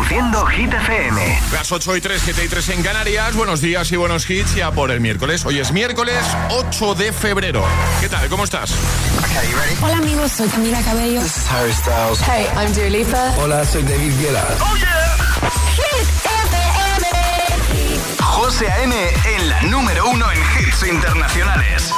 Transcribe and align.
Reproduciendo 0.00 0.46
Hit 0.46 0.72
FM. 0.72 1.40
Las 1.52 1.70
8 1.70 1.96
y 1.96 2.00
3, 2.00 2.22
7 2.24 2.44
y 2.44 2.48
3 2.48 2.68
en 2.70 2.82
Canarias. 2.82 3.34
Buenos 3.34 3.60
días 3.60 3.92
y 3.92 3.96
buenos 3.96 4.30
hits 4.30 4.54
ya 4.54 4.70
por 4.70 4.90
el 4.90 4.98
miércoles. 4.98 5.44
Hoy 5.44 5.58
es 5.58 5.72
miércoles 5.72 6.16
8 6.48 6.94
de 6.94 7.12
febrero. 7.12 7.62
¿Qué 8.00 8.08
tal? 8.08 8.26
¿Cómo 8.30 8.44
estás? 8.44 8.72
Hola 9.82 9.98
amigos, 9.98 10.32
soy 10.32 10.48
Camila 10.48 10.80
Cabello. 10.82 11.20
This 11.20 11.36
is 11.36 11.46
Harry 11.50 11.72
Styles. 11.74 12.18
Hey, 12.22 12.46
I'm 12.56 12.72
Dua 12.72 12.88
Lipa. 12.88 13.34
Hola, 13.36 13.62
soy 13.66 13.82
David 13.82 14.14
Guetta. 14.18 14.46
¡Oh, 14.60 14.74
yeah! 14.76 15.18
Hit 15.76 16.08
FM. 16.24 17.06
José 18.22 18.70
A.M. 18.70 18.94
en 19.36 19.48
la 19.50 19.62
número 19.64 20.08
uno 20.08 20.24
en 20.32 20.38
hits 20.38 20.82
internacionales. 20.82 21.92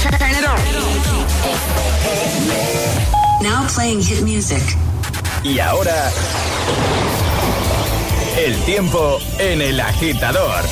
Turn 0.00 0.30
it 0.30 0.46
on. 0.46 0.58
Now 3.42 3.66
playing 3.66 4.00
hit 4.00 4.22
music. 4.22 4.62
Y 5.42 5.58
ahora... 5.58 6.12
El 8.38 8.56
tiempo 8.64 9.18
en 9.40 9.60
el 9.60 9.80
agitador. 9.80 10.64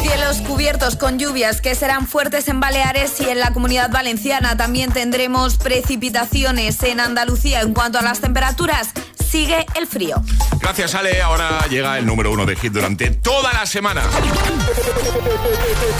Cielos 0.00 0.38
cubiertos 0.38 0.96
con 0.96 1.18
lluvias 1.18 1.60
que 1.60 1.74
serán 1.74 2.06
fuertes 2.06 2.48
en 2.48 2.58
Baleares 2.58 3.20
y 3.20 3.28
en 3.28 3.38
la 3.38 3.52
comunidad 3.52 3.90
valenciana. 3.90 4.56
También 4.56 4.92
tendremos 4.92 5.58
precipitaciones 5.58 6.82
en 6.82 7.00
Andalucía. 7.00 7.60
En 7.60 7.74
cuanto 7.74 7.98
a 7.98 8.02
las 8.02 8.20
temperaturas, 8.20 8.92
sigue 9.22 9.66
el 9.74 9.86
frío. 9.86 10.22
Gracias, 10.58 10.94
Ale. 10.94 11.20
Ahora 11.20 11.66
llega 11.68 11.98
el 11.98 12.06
número 12.06 12.32
uno 12.32 12.46
de 12.46 12.56
hit 12.56 12.72
durante 12.72 13.10
toda 13.10 13.52
la 13.52 13.66
semana. 13.66 14.04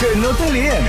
Que 0.00 0.18
no 0.18 0.28
te 0.28 0.50
líen. 0.50 0.88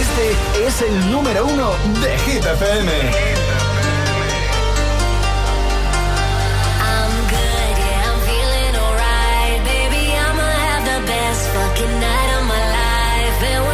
Este 0.00 0.51
es 0.66 0.82
el 0.82 1.10
número 1.10 1.46
uno 1.46 1.70
de 2.00 2.18
Hit 2.18 2.44
FM. 2.44 2.92
Night 11.82 12.38
of 12.38 12.46
my 12.46 12.60
life. 12.70 13.71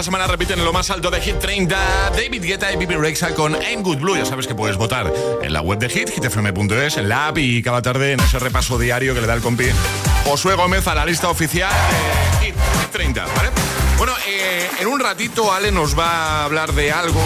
Esta 0.00 0.12
semana 0.12 0.26
repiten 0.26 0.58
en 0.58 0.64
lo 0.64 0.72
más 0.72 0.88
alto 0.88 1.10
de 1.10 1.20
Hit 1.20 1.40
30 1.40 1.76
David 2.16 2.42
Guetta 2.42 2.72
y 2.72 2.76
Bibi 2.76 2.94
Rexa 2.94 3.34
con 3.34 3.52
I'm 3.52 3.82
Good 3.82 3.98
Blue. 3.98 4.16
Ya 4.16 4.24
sabes 4.24 4.46
que 4.46 4.54
puedes 4.54 4.78
votar 4.78 5.12
en 5.42 5.52
la 5.52 5.60
web 5.60 5.78
de 5.78 5.90
Hit, 5.90 6.08
hitfm.es, 6.08 6.96
en 6.96 7.06
la 7.06 7.28
app 7.28 7.36
y 7.36 7.62
cada 7.62 7.82
tarde 7.82 8.12
en 8.12 8.20
ese 8.20 8.38
repaso 8.38 8.78
diario 8.78 9.12
que 9.12 9.20
le 9.20 9.26
da 9.26 9.34
el 9.34 9.42
compi 9.42 9.66
Josué 10.24 10.54
Gómez 10.54 10.86
a 10.86 10.94
la 10.94 11.04
lista 11.04 11.28
oficial 11.28 11.70
de 12.40 12.46
Hit 12.46 12.54
30, 12.92 13.26
¿vale? 13.36 13.50
Bueno, 13.98 14.14
eh, 14.26 14.70
en 14.80 14.86
un 14.86 15.00
ratito 15.00 15.52
Ale 15.52 15.70
nos 15.70 15.98
va 15.98 16.06
a 16.06 16.44
hablar 16.46 16.72
de 16.72 16.92
algo 16.92 17.20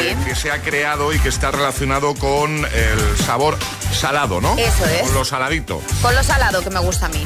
eh, 0.00 0.16
que 0.26 0.34
se 0.34 0.50
ha 0.50 0.60
creado 0.60 1.12
y 1.12 1.20
que 1.20 1.28
está 1.28 1.52
relacionado 1.52 2.16
con 2.16 2.64
el 2.64 3.16
sabor 3.24 3.56
salado, 3.92 4.40
¿no? 4.40 4.58
Eso 4.58 4.86
es. 4.86 5.02
Con 5.02 5.14
lo 5.14 5.24
saladito. 5.24 5.80
Con 6.02 6.16
lo 6.16 6.24
salado 6.24 6.62
que 6.62 6.70
me 6.70 6.80
gusta 6.80 7.06
a 7.06 7.10
mí. 7.10 7.24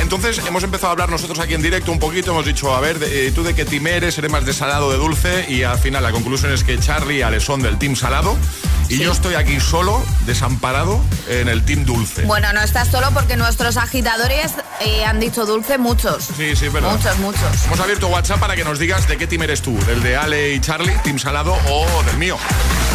Entonces 0.00 0.40
hemos 0.46 0.62
empezado 0.62 0.88
a 0.88 0.92
hablar 0.92 1.10
nosotros 1.10 1.38
aquí 1.38 1.54
en 1.54 1.62
directo 1.62 1.92
un 1.92 1.98
poquito, 1.98 2.30
hemos 2.30 2.46
dicho, 2.46 2.74
a 2.74 2.80
ver, 2.80 2.98
de- 2.98 3.28
eh, 3.28 3.32
tú 3.32 3.42
de 3.42 3.54
qué 3.54 3.64
team 3.64 3.86
eres, 3.88 4.16
eres 4.18 4.30
más 4.30 4.44
de 4.46 4.52
salado 4.52 4.86
o 4.86 4.90
de 4.92 4.96
dulce, 4.96 5.46
y 5.48 5.64
al 5.64 5.78
final 5.78 6.02
la 6.02 6.12
conclusión 6.12 6.52
es 6.52 6.64
que 6.64 6.78
Charlie 6.78 7.18
y 7.18 7.22
Ale 7.22 7.40
son 7.40 7.60
del 7.62 7.78
team 7.78 7.94
salado, 7.96 8.36
y 8.88 8.98
yo 8.98 9.12
estoy 9.12 9.34
aquí 9.34 9.60
solo, 9.60 10.02
desamparado, 10.24 10.98
en 11.28 11.48
el 11.48 11.62
team 11.64 11.84
dulce. 11.84 12.22
Bueno, 12.24 12.50
no 12.54 12.62
estás 12.62 12.88
solo 12.88 13.08
porque 13.12 13.36
nuestros 13.36 13.76
agitadores 13.76 14.52
eh, 14.80 15.04
han 15.04 15.20
dicho 15.20 15.44
dulce 15.44 15.76
muchos. 15.76 16.24
Sí, 16.36 16.56
sí, 16.56 16.66
es 16.66 16.72
verdad. 16.72 16.92
Muchos, 16.96 17.18
muchos. 17.18 17.64
Hemos 17.66 17.80
abierto 17.80 18.08
WhatsApp 18.08 18.38
para 18.40 18.56
que 18.56 18.64
nos 18.64 18.78
digas 18.78 19.06
de 19.08 19.18
qué 19.18 19.26
team 19.26 19.42
eres 19.42 19.60
tú, 19.60 19.78
del 19.84 20.02
de 20.02 20.16
Ale 20.16 20.54
y 20.54 20.60
Charlie, 20.60 20.96
team 21.04 21.18
salado 21.18 21.54
o 21.70 21.86
del 22.04 22.16
mío, 22.16 22.38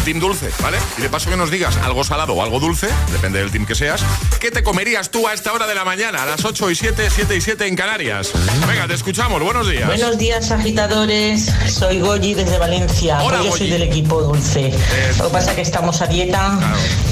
team 0.04 0.18
dulce, 0.18 0.50
¿vale? 0.60 0.78
Y 0.98 1.02
de 1.02 1.08
paso 1.10 1.30
que 1.30 1.36
nos 1.36 1.50
digas 1.52 1.76
algo 1.76 2.02
salado 2.02 2.32
o 2.32 2.42
algo 2.42 2.58
dulce, 2.58 2.88
depende 3.12 3.38
del 3.38 3.52
team 3.52 3.64
que 3.64 3.76
seas, 3.76 4.02
¿qué 4.40 4.50
te 4.50 4.64
comerías 4.64 5.10
tú 5.12 5.28
a 5.28 5.32
esta 5.32 5.52
hora 5.52 5.66
de 5.68 5.74
la 5.76 5.84
mañana, 5.84 6.24
a 6.24 6.26
las 6.26 6.44
8 6.44 6.70
y 6.70 6.74
7, 6.74 6.93
7 6.96 7.36
y 7.36 7.40
7 7.40 7.66
en 7.66 7.74
Canarias? 7.76 8.28
Venga, 8.68 8.86
te 8.86 8.94
escuchamos, 8.94 9.42
buenos 9.42 9.68
días. 9.68 9.86
Buenos 9.86 10.16
días, 10.16 10.50
agitadores. 10.52 11.50
Soy 11.68 11.98
Goyi 12.00 12.34
desde 12.34 12.56
Valencia. 12.58 13.20
Hola, 13.22 13.38
yo 13.38 13.50
Goyi. 13.50 13.58
soy 13.58 13.70
del 13.70 13.82
equipo 13.82 14.20
dulce. 14.22 14.72
Lo 15.18 15.24
que 15.26 15.30
pasa 15.32 15.50
es 15.50 15.56
que 15.56 15.62
estamos 15.62 16.00
a 16.02 16.06
dieta 16.06 16.56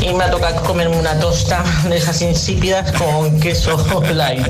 y 0.00 0.12
me 0.14 0.25
ha 0.25 0.31
tocado 0.31 0.62
comerme 0.62 0.96
una 0.96 1.19
tosta 1.19 1.64
de 1.88 1.96
esas 1.96 2.23
insípidas 2.23 2.93
con 2.93 3.40
queso 3.40 3.76
light. 4.14 4.46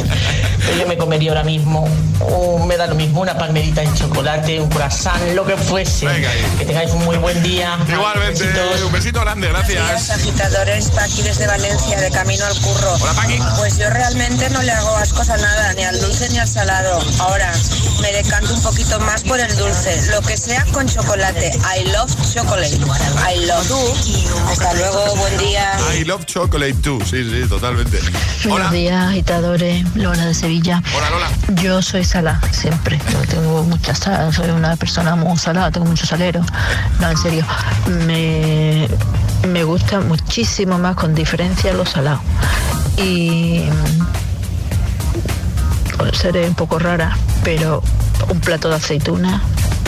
Yo 0.79 0.87
me 0.87 0.97
comería 0.97 1.31
ahora 1.31 1.45
mismo, 1.45 1.89
un- 2.21 2.67
me 2.69 2.77
da 2.77 2.87
lo 2.87 2.95
mismo, 2.95 3.21
una 3.21 3.37
palmerita 3.37 3.81
de 3.81 3.93
chocolate, 3.95 4.61
un 4.61 4.69
croissant, 4.69 5.21
lo 5.35 5.45
que 5.45 5.57
fuese. 5.57 6.07
Venga 6.07 6.31
ahí. 6.31 6.45
Que 6.59 6.65
tengáis 6.67 6.91
un 6.93 7.05
muy 7.05 7.17
buen 7.17 7.43
día. 7.43 7.79
Igualmente, 7.91 8.45
Besitos. 8.45 8.83
un 8.83 8.93
besito 8.93 9.21
grande, 9.21 9.49
gracias. 9.49 10.11
agitadores, 10.11 10.91
Paqui 10.91 11.23
desde 11.23 11.47
Valencia, 11.47 12.01
de 12.01 12.11
camino 12.11 12.45
al 12.45 12.55
curro. 12.61 12.95
Hola, 13.01 13.13
Paqui. 13.15 13.39
Pues 13.59 13.77
yo 13.79 13.91
realmente 13.91 14.49
no 14.51 14.63
le 14.63 14.71
hago 14.71 14.95
ascos 14.97 15.22
a 15.29 15.37
nada, 15.37 15.73
ni 15.75 15.85
al 15.85 16.01
dulce 16.01 16.29
ni 16.31 16.39
al 16.39 16.49
salado. 16.49 17.01
Ahora, 17.21 17.53
me 18.01 18.13
decanto 18.13 18.53
un 18.55 18.61
poquito 18.63 18.99
más 19.01 19.23
por 19.23 19.39
el 19.39 19.55
dulce, 19.57 20.11
lo 20.11 20.21
que 20.23 20.37
sea 20.37 20.65
con 20.73 20.89
chocolate. 20.89 21.53
I 21.77 21.85
love 21.93 22.11
chocolate. 22.35 22.77
I 22.77 23.47
love 23.47 23.69
you. 23.69 24.49
Hasta 24.51 24.75
luego, 24.75 25.15
buen 25.17 25.39
día. 25.39 25.71
I 25.97 26.05
love 26.05 26.25
chocolate 26.27 26.75
too, 26.75 26.99
sí, 27.05 27.23
sí, 27.23 27.49
totalmente. 27.49 27.99
Buenos 28.45 28.69
Hola, 28.69 28.71
días, 28.73 29.09
agitadores. 29.11 29.85
Lola 29.95 30.27
de 30.27 30.35
Sevilla. 30.35 30.83
hola 30.97 31.11
Lola. 31.11 31.31
Yo 31.63 31.81
soy 31.83 32.05
sala, 32.05 32.41
siempre. 32.51 32.99
Yo 33.13 33.21
tengo 33.29 33.63
mucha 33.63 33.95
sal, 33.95 34.35
soy 34.35 34.51
una 34.51 34.75
persona 34.77 35.15
muy 35.15 35.39
salada, 35.39 35.71
tengo 35.71 35.87
mucho 35.87 36.05
salero. 36.05 36.45
No, 37.01 37.11
en 37.11 37.17
serio. 37.17 37.47
Me, 38.07 38.89
me 39.49 39.63
gusta 39.63 40.01
muchísimo 40.01 40.79
más, 40.79 40.97
con 40.97 41.15
diferencia, 41.15 41.73
los 41.73 41.91
salados. 41.91 42.23
Y. 42.97 43.63
Seré 46.13 46.49
un 46.49 46.55
poco 46.55 46.79
rara, 46.79 47.17
pero 47.45 47.83
un 48.29 48.41
plato 48.41 48.69
de 48.69 48.77
aceituna, 48.77 49.43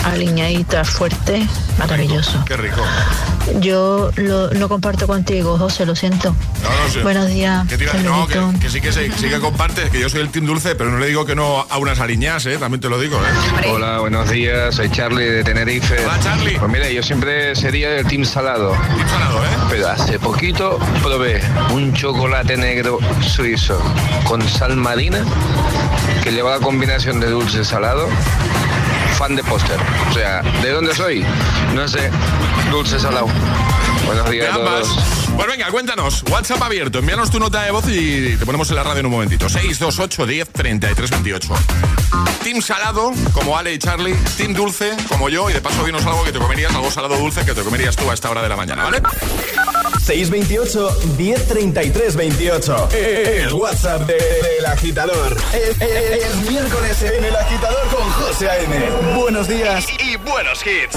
aliñadita, 0.05 0.85
fuerte, 0.85 1.47
maravilloso. 1.79 2.45
Qué 2.45 2.57
rico. 2.57 2.83
Yo 3.61 4.11
lo- 4.17 4.51
no 4.51 4.69
comparto 4.69 5.07
contigo, 5.07 5.59
José, 5.59 5.85
lo 5.87 5.95
siento. 5.95 6.35
No, 6.63 6.71
no 6.85 6.91
sé. 6.93 7.03
Buenos 7.03 7.29
días. 7.29 7.67
Que, 7.69 7.77
te 7.77 7.85
iba 7.85 7.93
a 7.93 7.97
decir, 7.97 8.11
no, 8.11 8.27
que, 8.27 8.35
Saluditos. 8.35 8.63
que 8.63 8.71
sí 8.71 8.81
que 8.81 8.93
sí, 8.93 9.11
sí 9.19 9.29
que 9.29 9.39
compartes, 9.39 9.91
que 9.91 10.01
yo 10.01 10.09
soy 10.09 10.23
el 10.23 10.31
team 10.31 10.47
dulce, 10.47 10.75
pero 10.75 10.91
no 10.91 10.99
le 10.99 11.07
digo 11.07 11.25
que 11.27 11.35
no 11.35 11.67
a 11.69 11.79
unas 11.79 12.01
ariñas, 12.01 12.47
¿eh? 12.47 12.57
También 12.59 12.81
te 12.81 12.89
lo 12.89 12.99
digo, 12.99 13.19
¿eh? 13.19 13.69
Hola, 13.71 13.99
buenos 13.99 14.31
días, 14.31 14.75
soy 14.75 14.91
Charlie 14.91 15.25
de 15.27 15.45
Tenerife. 15.45 15.97
Hola, 16.05 16.19
Charlie. 16.21 16.59
Pues 16.59 16.73
mira, 16.73 16.89
yo 16.91 17.03
siempre 17.03 17.55
sería 17.55 17.91
del 17.91 18.07
team 18.07 18.25
salado, 18.25 18.71
Team 18.73 19.09
salado, 19.09 19.45
¿eh? 19.45 19.49
pero 19.69 19.89
hace 19.89 20.19
poquito 20.19 20.79
probé 21.03 21.43
un 21.71 21.93
chocolate 21.93 22.57
negro 22.57 22.99
suizo 23.21 23.79
con 24.27 24.47
sal 24.49 24.77
marina 24.77 25.23
que 26.23 26.31
lleva 26.33 26.53
la 26.53 26.61
combinación 26.61 27.21
de 27.21 27.29
dulce 27.29 27.61
y 27.61 27.65
salado. 27.65 28.09
Fan 29.19 29.37
de 29.37 29.45
póster. 29.45 29.79
O 30.11 30.13
sea, 30.13 30.43
¿de 30.63 30.71
dónde 30.71 30.95
soy? 30.95 31.25
No 31.73 31.87
sé, 31.87 32.11
dulce 32.71 32.99
salado. 32.99 33.29
Buenos 34.07 34.29
días 34.29 34.53
a 34.53 34.55
todos. 34.55 35.24
Pues 35.37 35.47
venga, 35.49 35.71
cuéntanos. 35.71 36.23
WhatsApp 36.31 36.63
abierto. 36.63 36.99
Envíanos 37.01 37.31
tu 37.31 37.39
nota 37.39 37.63
de 37.63 37.71
voz 37.71 37.85
y 37.89 38.37
te 38.37 38.47
ponemos 38.47 38.69
en 38.71 38.77
la 38.77 38.83
radio 38.85 39.01
en 39.01 39.07
un 39.07 39.13
momentito. 39.13 39.49
628 39.49 40.27
10 40.27 40.49
33 40.51 41.11
28. 41.11 41.49
Team 42.43 42.61
salado, 42.63 43.13
como 43.33 43.57
Ale 43.59 43.73
y 43.75 43.79
Charlie. 43.79 44.15
Team 44.37 44.55
dulce, 44.55 44.93
como 45.09 45.29
yo. 45.29 45.51
Y 45.51 45.53
de 45.53 45.61
paso, 45.61 45.85
dinos 45.85 46.05
algo 46.07 46.23
que 46.25 46.33
te 46.33 46.39
comerías, 46.39 46.73
algo 46.75 46.91
salado 46.91 47.17
dulce 47.17 47.45
que 47.45 47.53
te 47.55 47.63
comerías 47.63 47.97
tú 47.97 48.09
a 48.11 48.15
esta 48.15 48.31
hora 48.31 48.43
de 48.43 48.49
la 48.49 48.57
mañana, 48.57 48.85
¿vale? 48.85 49.03
628 50.05 50.99
1033 51.19 52.17
28. 52.17 52.89
El 52.93 53.53
WhatsApp 53.55 54.03
de- 54.03 54.15
del 54.55 54.67
agitador. 54.67 55.37
Es, 55.53 55.81
es- 55.81 56.25
es 56.27 56.37
miércoles 56.51 57.03
en 57.03 57.25
el 57.25 57.35
agitador 57.37 57.87
con 57.89 58.09
José 58.13 58.49
A.M. 58.51 58.91
Buenos 59.17 59.49
días. 59.49 59.87
Y, 59.99 60.13
y 60.13 60.17
buenos 60.17 60.61
hits. 60.67 60.97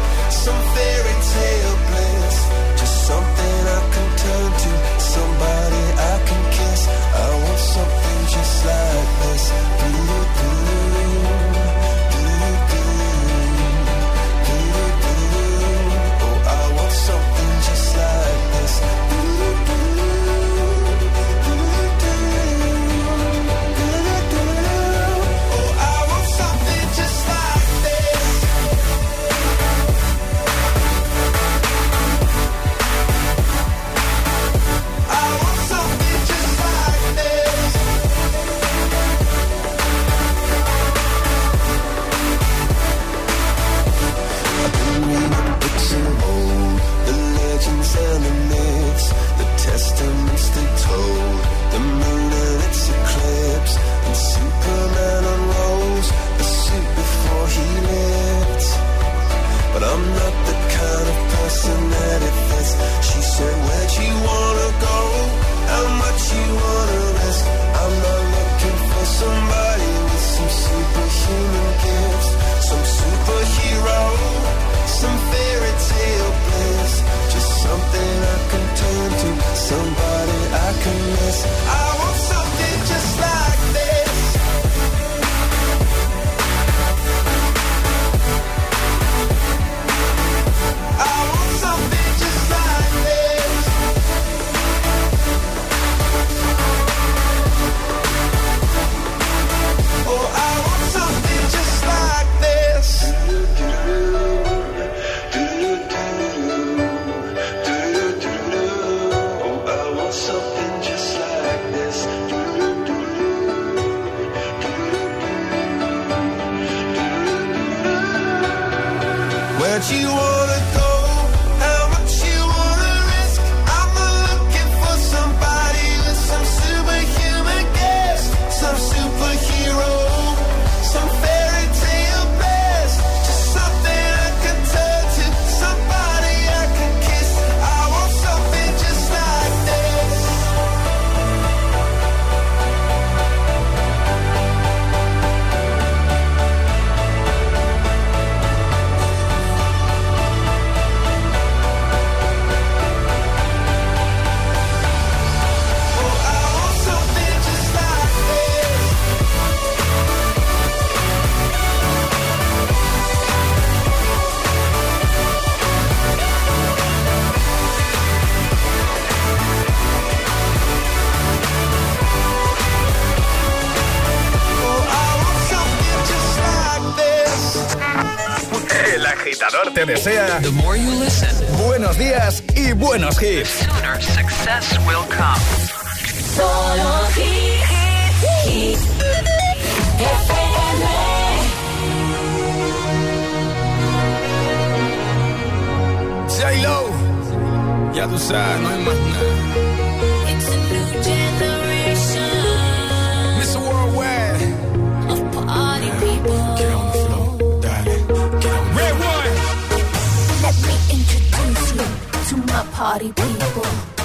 some 0.31 0.61
fairy 0.75 1.15
tale 1.33 1.75
bliss. 1.87 2.37
Just 2.79 3.07
something 3.07 3.60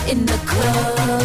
in 0.09 0.25
the 0.25 0.39
club. 0.47 1.23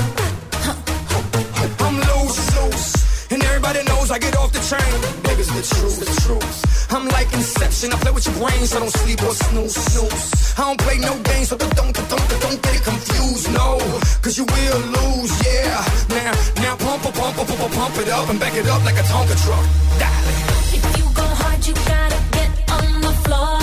I'm 1.85 1.97
loose, 2.09 2.39
loose, 2.57 3.31
and 3.31 3.43
everybody 3.43 3.83
knows 3.83 4.09
I 4.11 4.17
get 4.17 4.35
off 4.37 4.51
the 4.51 4.63
train. 4.69 4.93
Niggas 5.25 5.51
the 5.53 5.63
truth, 5.75 5.99
the 5.99 6.09
truth. 6.21 6.91
I'm 6.91 7.07
like 7.07 7.31
Inception, 7.33 7.93
I 7.93 7.97
play 7.97 8.11
with 8.11 8.25
your 8.25 8.35
brains, 8.41 8.71
so 8.71 8.79
don't 8.79 8.89
sleep 8.89 9.21
or 9.23 9.33
snooze, 9.33 9.75
snooze. 9.75 10.57
I 10.57 10.61
don't 10.67 10.79
play 10.81 10.97
no 10.97 11.13
games, 11.29 11.49
so 11.49 11.57
don't, 11.57 11.75
don't, 11.75 11.93
don't, 11.93 12.27
don't 12.43 12.61
get 12.61 12.75
it 12.75 12.83
confused, 12.83 13.53
no. 13.53 13.77
Cause 14.21 14.37
you 14.37 14.45
will 14.45 14.81
lose, 14.97 15.33
yeah. 15.45 15.85
Now, 16.09 16.31
now 16.63 16.75
pump, 16.77 17.03
pump, 17.03 17.15
pump, 17.15 17.35
pump, 17.37 17.49
pump, 17.49 17.73
pump 17.73 17.97
it 17.97 18.09
up 18.09 18.29
and 18.29 18.39
back 18.39 18.55
it 18.55 18.67
up 18.67 18.83
like 18.83 18.97
a 18.97 19.05
Tonka 19.11 19.35
truck. 19.45 19.65
Darling. 20.01 20.41
If 20.77 20.83
you 20.97 21.05
go 21.13 21.27
hard, 21.41 21.65
you 21.67 21.73
gotta 21.73 22.19
get 22.33 22.51
on 22.71 23.01
the 23.01 23.13
floor. 23.23 23.60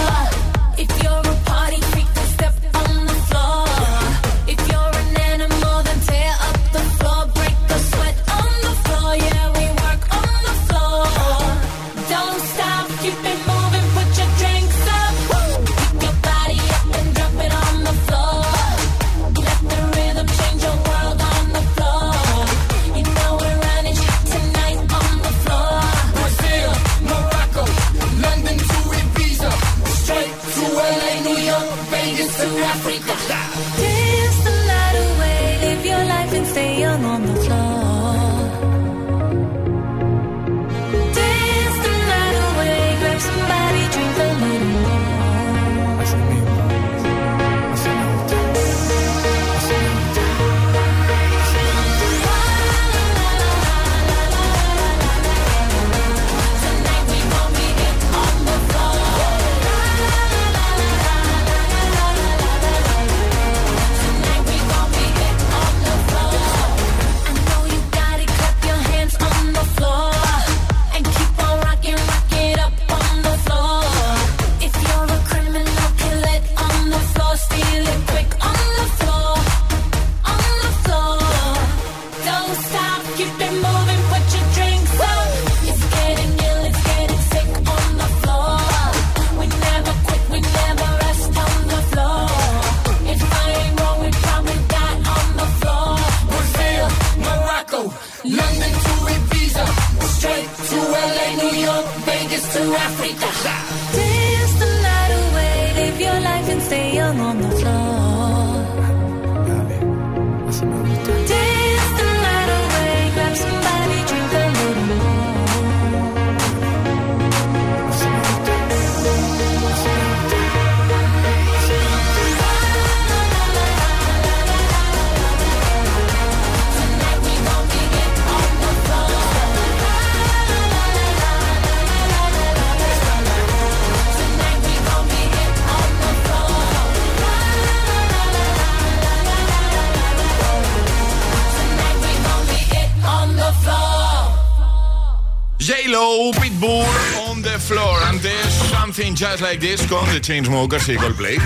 Just 149.30 149.42
Like 149.42 149.58
This 149.58 149.87
con 149.88 150.06
The 150.06 150.23
Chainsmokers 150.23 150.88
y 150.88 150.97
Coldplay. 150.97 151.37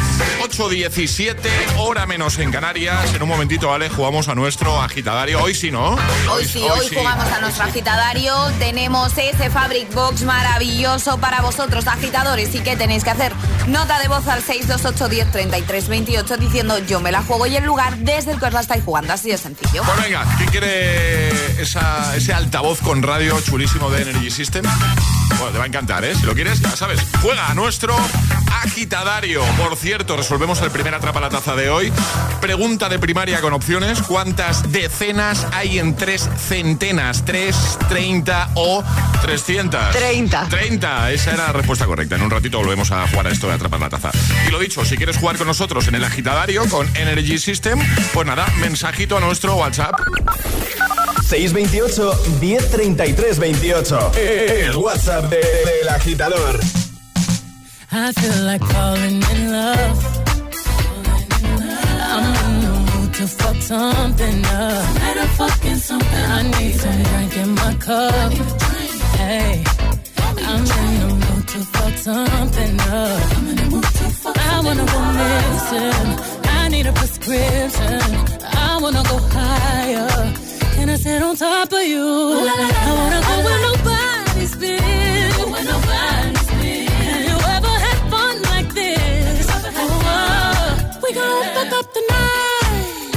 8.17, 0.42 1.34
hora 1.78 2.06
menos 2.06 2.38
en 2.38 2.52
Canarias. 2.52 3.12
En 3.12 3.22
un 3.22 3.28
momentito, 3.28 3.68
vale, 3.68 3.88
jugamos 3.88 4.28
a 4.28 4.36
nuestro 4.36 4.80
agitadario. 4.80 5.42
Hoy 5.42 5.52
sí, 5.52 5.72
¿no? 5.72 5.96
Hoy 6.30 6.44
sí, 6.44 6.60
hoy, 6.60 6.86
jugamos 6.94 7.26
a 7.26 7.40
nuestro 7.40 7.64
agitadario. 7.64 8.34
Tenemos 8.60 9.18
ese 9.18 9.50
Fabric 9.50 9.92
Box 9.94 10.22
maravilloso 10.22 11.18
para 11.18 11.40
vosotros, 11.40 11.88
agitadores. 11.88 12.54
¿Y 12.54 12.60
qué 12.60 12.76
tenéis 12.76 13.02
que 13.02 13.10
hacer? 13.10 13.32
Nota 13.66 13.98
de 13.98 14.06
voz 14.06 14.28
al 14.28 14.42
628 14.42 15.08
10 15.08 15.32
33 15.32 15.88
28 15.88 16.36
diciendo 16.36 16.78
yo 16.86 17.00
me 17.00 17.10
la 17.10 17.22
juego 17.22 17.46
y 17.46 17.56
el 17.56 17.64
lugar 17.64 17.96
desde 17.96 18.32
el 18.32 18.38
que 18.38 18.46
os 18.46 18.52
la 18.52 18.60
estáis 18.60 18.84
jugando. 18.84 19.12
Así 19.12 19.30
de 19.30 19.38
sencillo. 19.38 19.82
Pues 19.82 20.02
venga, 20.02 20.24
¿quién 20.38 20.50
quiere 20.50 21.31
esa- 21.58 22.14
ese 22.16 22.32
altavoz 22.32 22.80
con 22.80 23.02
radio 23.02 23.40
chulísimo 23.40 23.90
de 23.90 24.02
Energy 24.02 24.30
System? 24.30 24.64
Bueno, 25.38 25.52
te 25.52 25.58
va 25.58 25.64
a 25.64 25.66
encantar, 25.66 26.04
¿eh? 26.04 26.14
Si 26.14 26.24
lo 26.26 26.34
quieres, 26.34 26.60
ya 26.60 26.76
sabes. 26.76 27.00
Juega 27.20 27.48
a 27.50 27.54
nuestro 27.54 27.96
agitadario. 28.62 29.42
Por 29.56 29.76
cierto, 29.76 30.16
resolvemos 30.16 30.60
el 30.62 30.70
primer 30.70 30.94
atrapa 30.94 31.20
la 31.20 31.30
taza 31.30 31.56
de 31.56 31.68
hoy. 31.70 31.92
Pregunta 32.40 32.88
de 32.88 32.98
primaria 32.98 33.40
con 33.40 33.52
opciones. 33.52 34.00
¿Cuántas 34.02 34.70
decenas 34.70 35.46
hay 35.52 35.78
en 35.78 35.96
tres 35.96 36.28
centenas? 36.48 37.24
¿Tres, 37.24 37.56
treinta 37.88 38.50
o 38.54 38.84
trescientas? 39.22 39.94
Treinta. 39.96 40.46
Treinta. 40.48 41.10
Esa 41.10 41.32
era 41.32 41.46
la 41.46 41.52
respuesta 41.52 41.86
correcta. 41.86 42.16
En 42.16 42.22
un 42.22 42.30
ratito 42.30 42.58
volvemos 42.58 42.90
a 42.92 43.08
jugar 43.08 43.26
a 43.26 43.30
esto 43.30 43.48
de 43.48 43.54
atrapar 43.54 43.80
la 43.80 43.88
taza. 43.90 44.10
Y 44.46 44.50
lo 44.50 44.58
dicho, 44.58 44.84
si 44.84 44.96
quieres 44.96 45.16
jugar 45.16 45.38
con 45.38 45.46
nosotros 45.46 45.88
en 45.88 45.94
el 45.96 46.04
agitadario 46.04 46.68
con 46.68 46.88
Energy 46.96 47.38
System, 47.38 47.80
pues 48.12 48.26
nada, 48.26 48.46
mensajito 48.60 49.16
a 49.16 49.20
nuestro 49.20 49.56
WhatsApp. 49.56 49.94
628 51.32 52.14
1033 52.40 53.38
28. 53.38 54.10
El 54.16 54.76
WhatsApp 54.76 55.30
de- 55.30 55.38
del 55.38 55.88
agitador. 55.88 56.60
I 57.90 58.12
feel 58.12 58.44
like 58.44 58.62
falling 58.66 59.22
in 59.32 59.50
love. 59.50 59.98
I'm 62.02 62.34
in 62.44 62.60
the 62.60 62.72
mood 62.92 63.14
to 63.14 63.26
fuck 63.26 63.56
something 63.62 64.44
up. 64.44 64.84
fucking 65.38 65.76
something. 65.76 66.24
I 66.38 66.42
need 66.42 66.74
some 66.74 67.02
drink 67.02 67.36
in 67.38 67.54
my 67.54 67.74
cup. 67.76 68.32
Hey, 69.16 69.64
I'm 70.36 70.64
in 70.80 70.94
the 71.00 71.08
mood 71.22 71.48
to 71.48 71.58
fuck 71.72 71.94
something 71.96 72.80
up. 72.80 73.22
I 74.36 74.60
wanna 74.62 74.84
go 74.84 75.00
missing. 75.20 76.08
I 76.44 76.68
need 76.68 76.86
a 76.86 76.92
prescription. 76.92 78.00
I 78.44 78.78
wanna 78.82 79.02
go 79.04 79.16
higher. 79.32 80.51
Can 80.74 80.88
I 80.90 80.96
sit 80.96 81.22
on 81.22 81.36
top 81.36 81.72
of 81.72 81.82
you? 81.82 82.04
La, 82.04 82.42
la, 82.42 82.54
la, 82.54 82.68
I 82.88 82.92
wanna 82.98 83.20
go 83.28 83.34
where 83.46 83.60
nobody's 83.68 84.54
been. 84.56 84.82
Where 85.52 85.64
nobody's 85.72 86.50
been. 86.60 86.86
Have 86.88 87.24
you 87.30 87.38
ever 87.56 87.74
had 87.86 87.98
fun 88.10 88.34
like 88.52 88.68
this? 88.74 89.46
Oh, 89.50 89.60
oh. 89.76 91.00
We 91.02 91.08
gon' 91.12 91.44
fuck 91.54 91.72
up 91.78 91.86
the 91.96 92.02
night. 92.14 93.12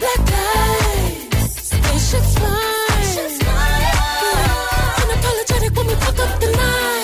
Black 0.00 0.22
lights, 0.34 1.54
spaceships 1.70 2.34
fly. 2.38 2.50
Unapologetic 5.02 5.72
when 5.76 5.86
we 5.86 5.94
fuck 6.04 6.18
up 6.26 6.32
the 6.40 6.48
night. 6.62 7.01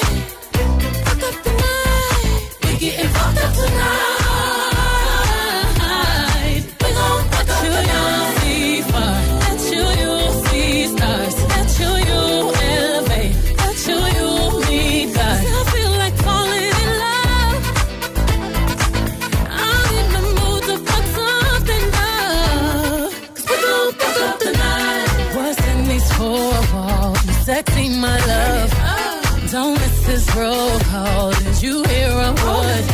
Don't 29.68 29.80
miss 29.80 30.06
this 30.06 30.34
roll 30.34 30.78
call. 30.90 31.30
Did 31.32 31.62
you 31.62 31.84
hear 31.84 32.08
a 32.08 32.30
word? 32.42 32.84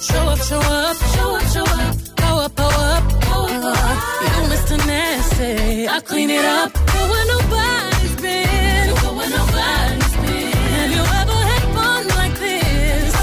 Show 0.00 0.24
up, 0.32 0.38
show 0.38 0.58
up, 0.58 0.96
show 1.14 1.36
up, 1.36 1.42
show 1.54 1.66
up. 1.84 1.96
Go 2.16 2.30
up, 2.44 2.56
go 2.56 2.68
up, 2.92 3.04
go 3.28 3.38
up. 3.68 3.98
You 4.22 4.40
Mr. 4.52 4.76
Nasty. 4.86 5.86
I 5.86 6.00
clean 6.00 6.30
it 6.30 6.42
up. 6.42 6.72
Go 6.72 7.00
where 7.12 7.26
nobody's 7.34 8.16
been. 8.16 8.94
Go 9.02 9.08
where 9.18 9.28
nobody's 9.28 10.16
been. 10.24 10.52
Have 10.76 10.90
you 10.96 11.04
ever 11.20 11.38
had 11.50 11.64
fun 11.76 12.02
like 12.20 12.36
this? 12.46 13.14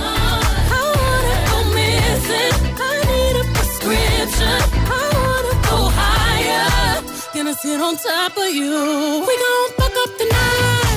I 0.00 0.82
wanna 0.96 1.36
go 1.52 1.58
missing. 1.76 2.54
I 2.88 2.92
need 3.10 3.36
a 3.42 3.44
prescription. 3.52 4.60
I 4.96 5.02
wanna 5.24 5.54
go 5.68 5.78
higher. 6.00 7.02
Gonna 7.34 7.52
sit 7.52 7.78
on 7.78 7.96
top 7.98 8.34
of 8.38 8.48
you. 8.60 8.72
We 9.28 9.34
gon' 9.44 9.68
fuck 9.76 9.94
up 10.04 10.10
the 10.16 10.24
night. 10.32 10.87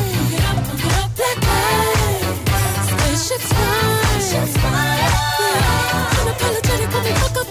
Lights, 3.31 3.49
spaceships 3.49 4.57
fly. 4.57 4.97
Unapologetic 6.19 6.93
when 6.93 7.03
fuck 7.15 7.37
up 7.37 7.50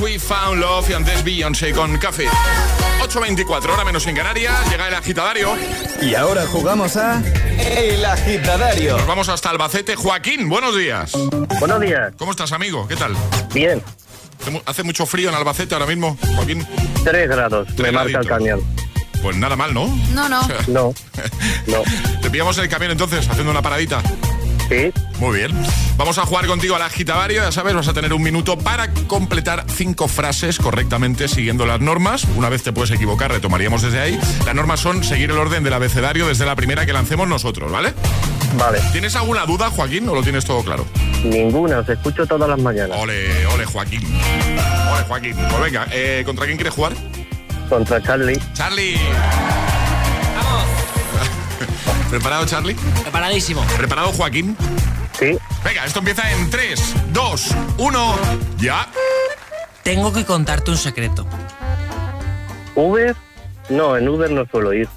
We 0.00 0.18
Found 0.18 0.60
Love 0.60 0.90
y 0.90 0.92
antes 0.94 1.24
Beyoncé 1.24 1.72
con 1.72 1.96
Café. 1.98 2.26
8.24, 3.02 3.70
hora 3.72 3.84
menos 3.84 4.06
en 4.06 4.14
Canarias, 4.16 4.52
llega 4.70 4.88
el 4.88 4.94
agitadario. 4.94 5.54
Y 6.02 6.14
ahora 6.14 6.46
jugamos 6.46 6.96
a 6.96 7.22
El 7.58 8.04
Agitadario. 8.04 8.96
Nos 8.98 9.06
vamos 9.06 9.28
hasta 9.28 9.50
Albacete. 9.50 9.96
Joaquín, 9.96 10.48
buenos 10.48 10.76
días. 10.76 11.12
Buenos 11.60 11.80
días. 11.80 12.12
¿Cómo 12.18 12.30
estás, 12.32 12.52
amigo? 12.52 12.86
¿Qué 12.88 12.96
tal? 12.96 13.14
Bien. 13.54 13.82
¿Hace 14.40 14.50
mu- 14.50 14.60
¿Hace 14.66 14.82
mucho 14.82 15.06
frío 15.06 15.28
en 15.30 15.34
Albacete 15.34 15.74
ahora 15.74 15.86
mismo, 15.86 16.16
Joaquín? 16.36 16.66
3 17.04 17.28
grados, 17.28 17.68
me 17.78 17.90
marca 17.92 18.18
el 18.18 18.26
camión. 18.26 18.62
Pues 19.22 19.36
nada 19.36 19.56
mal, 19.56 19.72
¿no? 19.72 19.86
No, 20.12 20.28
no. 20.28 20.46
No, 20.68 20.94
no. 21.66 21.82
Te 22.20 22.30
pillamos 22.30 22.56
en 22.58 22.64
el 22.64 22.70
camión 22.70 22.92
entonces, 22.92 23.26
haciendo 23.28 23.50
una 23.50 23.62
paradita. 23.62 24.02
Sí. 24.68 24.92
Muy 25.20 25.38
bien. 25.38 25.52
Vamos 25.96 26.18
a 26.18 26.26
jugar 26.26 26.46
contigo 26.46 26.76
al 26.76 26.82
agitavario, 26.82 27.42
ya 27.42 27.52
sabes, 27.52 27.74
vas 27.74 27.88
a 27.88 27.94
tener 27.94 28.12
un 28.12 28.22
minuto 28.22 28.58
para 28.58 28.92
completar 29.06 29.64
cinco 29.68 30.08
frases 30.08 30.58
correctamente 30.58 31.28
siguiendo 31.28 31.66
las 31.66 31.80
normas. 31.80 32.24
Una 32.36 32.48
vez 32.48 32.62
te 32.62 32.72
puedes 32.72 32.90
equivocar, 32.90 33.30
retomaríamos 33.30 33.82
desde 33.82 34.00
ahí. 34.00 34.20
Las 34.44 34.54
normas 34.54 34.80
son 34.80 35.04
seguir 35.04 35.30
el 35.30 35.38
orden 35.38 35.62
del 35.62 35.72
abecedario 35.72 36.26
desde 36.26 36.44
la 36.44 36.56
primera 36.56 36.84
que 36.84 36.92
lancemos 36.92 37.28
nosotros, 37.28 37.70
¿vale? 37.70 37.94
Vale. 38.58 38.80
¿Tienes 38.92 39.16
alguna 39.16 39.46
duda, 39.46 39.70
Joaquín, 39.70 40.08
o 40.08 40.14
lo 40.14 40.22
tienes 40.22 40.44
todo 40.44 40.62
claro? 40.62 40.86
Ninguna, 41.24 41.78
os 41.78 41.88
escucho 41.88 42.26
todas 42.26 42.48
las 42.48 42.58
mañanas. 42.60 42.98
Ole, 43.00 43.46
ole, 43.46 43.64
Joaquín. 43.64 44.02
Ole, 44.92 45.02
Joaquín. 45.06 45.34
Pues 45.36 45.62
venga, 45.62 45.86
eh, 45.92 46.22
¿contra 46.24 46.44
quién 46.46 46.56
quieres 46.56 46.74
jugar? 46.74 46.92
Contra 47.68 48.02
Charlie. 48.02 48.38
Charlie. 48.54 48.96
¿Preparado, 52.10 52.46
Charlie? 52.46 52.76
Preparadísimo. 53.02 53.64
¿Preparado, 53.76 54.12
Joaquín? 54.12 54.56
Sí. 55.18 55.36
Venga, 55.64 55.84
esto 55.84 56.00
empieza 56.00 56.30
en 56.32 56.50
3, 56.50 56.94
2, 57.12 57.54
1, 57.78 58.16
ya. 58.58 58.88
Tengo 59.82 60.12
que 60.12 60.24
contarte 60.24 60.70
un 60.70 60.76
secreto. 60.76 61.26
¿Uber? 62.74 63.16
No, 63.68 63.96
en 63.96 64.08
Uber 64.08 64.30
no 64.30 64.44
suelo 64.46 64.72
ir. 64.72 64.88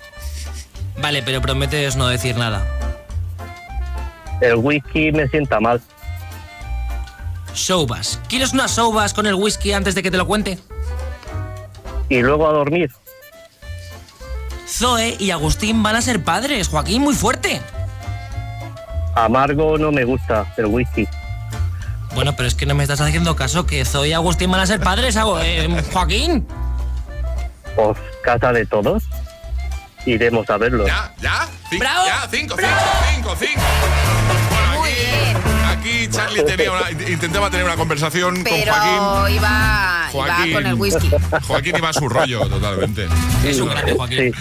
Vale, 1.02 1.24
pero 1.24 1.42
prometes 1.42 1.96
no 1.96 2.08
decir 2.08 2.36
nada. 2.38 2.66
El 4.42 4.56
whisky 4.56 5.12
me 5.12 5.28
sienta 5.28 5.60
mal. 5.60 5.82
Showbas. 7.54 8.22
¿Quieres 8.28 8.54
unas 8.54 8.76
showbas 8.76 9.14
con 9.14 9.26
el 9.26 9.36
whisky 9.36 9.74
antes 9.74 9.96
de 9.96 10.04
que 10.04 10.12
te 10.12 10.18
lo 10.18 10.28
cuente? 10.28 10.60
Y 12.10 12.22
luego 12.22 12.48
a 12.48 12.54
dormir. 12.54 12.92
Zoe 14.70 15.16
y 15.20 15.32
Agustín 15.32 15.82
van 15.84 15.96
a 15.96 16.02
ser 16.02 16.24
padres, 16.24 16.68
Joaquín, 16.68 17.02
muy 17.02 17.16
fuerte. 17.16 17.62
Amargo 19.16 19.78
no 19.78 19.92
me 19.92 20.06
gusta, 20.06 20.46
el 20.58 20.68
whisky. 20.68 21.08
Bueno, 22.14 22.36
pero 22.36 22.48
es 22.48 22.56
que 22.56 22.66
no 22.66 22.76
me 22.76 22.84
estás 22.84 23.02
haciendo 23.02 23.36
caso 23.36 23.66
que 23.66 23.84
Zoe 23.86 24.10
y 24.10 24.14
Agustín 24.14 24.52
van 24.52 24.62
a 24.62 24.66
ser 24.66 24.80
padres, 24.80 25.18
eh, 25.42 25.84
Joaquín. 25.92 26.48
Pues 27.76 27.98
casa 28.24 28.52
de 28.52 28.66
todos. 28.66 29.04
Iremos 30.06 30.50
a 30.50 30.58
verlo. 30.58 30.88
¿Ya? 30.88 31.14
¿Ya? 31.22 31.48
Cinco, 31.70 31.84
¡Bravo! 31.84 32.06
Ya, 32.06 32.28
5, 32.30 32.56
5, 32.58 32.70
5, 33.16 33.36
5. 33.38 33.62
Bueno, 34.50 34.84
aquí, 34.84 35.59
Charlie 36.12 36.44
tenía 36.44 36.72
una- 36.72 36.92
intentaba 37.10 37.50
tener 37.50 37.66
una 37.66 37.76
conversación 37.76 38.44
Pero 38.44 38.72
con 38.74 38.82
Joaquín. 38.82 39.36
iba, 39.36 40.10
iba 40.14 40.54
con 40.54 40.66
el 40.68 40.74
whisky. 40.76 41.10
Joaquín 41.48 41.76
iba 41.78 41.90
a 41.90 41.94
su 41.94 42.10
rollo 42.10 42.42
totalmente. 42.48 43.08
Es 43.46 43.60
un 43.60 43.70
grande, 43.70 43.94
Joaquín. 43.94 44.34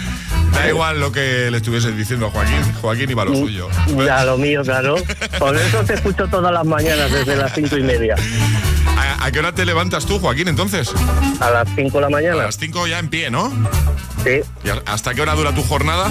Da 0.53 0.67
igual 0.67 0.99
lo 0.99 1.11
que 1.11 1.49
le 1.51 1.57
estuviese 1.57 1.91
diciendo 1.91 2.27
a 2.27 2.31
Joaquín. 2.31 2.73
Joaquín 2.81 3.09
iba 3.11 3.21
a 3.21 3.25
lo 3.25 3.35
suyo. 3.35 3.69
Ya, 4.05 4.23
lo 4.25 4.37
mío, 4.37 4.61
claro. 4.63 4.95
Por 5.37 5.55
eso 5.55 5.83
te 5.83 5.93
escucho 5.93 6.27
todas 6.27 6.51
las 6.51 6.65
mañanas 6.65 7.11
desde 7.11 7.35
las 7.35 7.53
cinco 7.53 7.77
y 7.77 7.83
media. 7.83 8.15
¿A, 8.97 9.25
a 9.25 9.31
qué 9.31 9.39
hora 9.39 9.53
te 9.53 9.65
levantas 9.65 10.05
tú, 10.05 10.19
Joaquín, 10.19 10.47
entonces? 10.47 10.91
A 11.39 11.49
las 11.51 11.67
5 11.75 11.89
de 11.97 12.01
la 12.01 12.07
A 12.07 12.09
mañana. 12.09 12.35
las 12.43 12.57
5 12.57 12.87
ya 12.87 12.99
en 12.99 13.07
pie, 13.09 13.29
¿no? 13.31 13.49
Sí, 14.23 14.41
¿Y 14.63 14.69
hasta 14.85 15.13
qué 15.13 15.21
hora 15.21 15.33
dura 15.35 15.53
tu 15.53 15.63
jornada? 15.63 16.09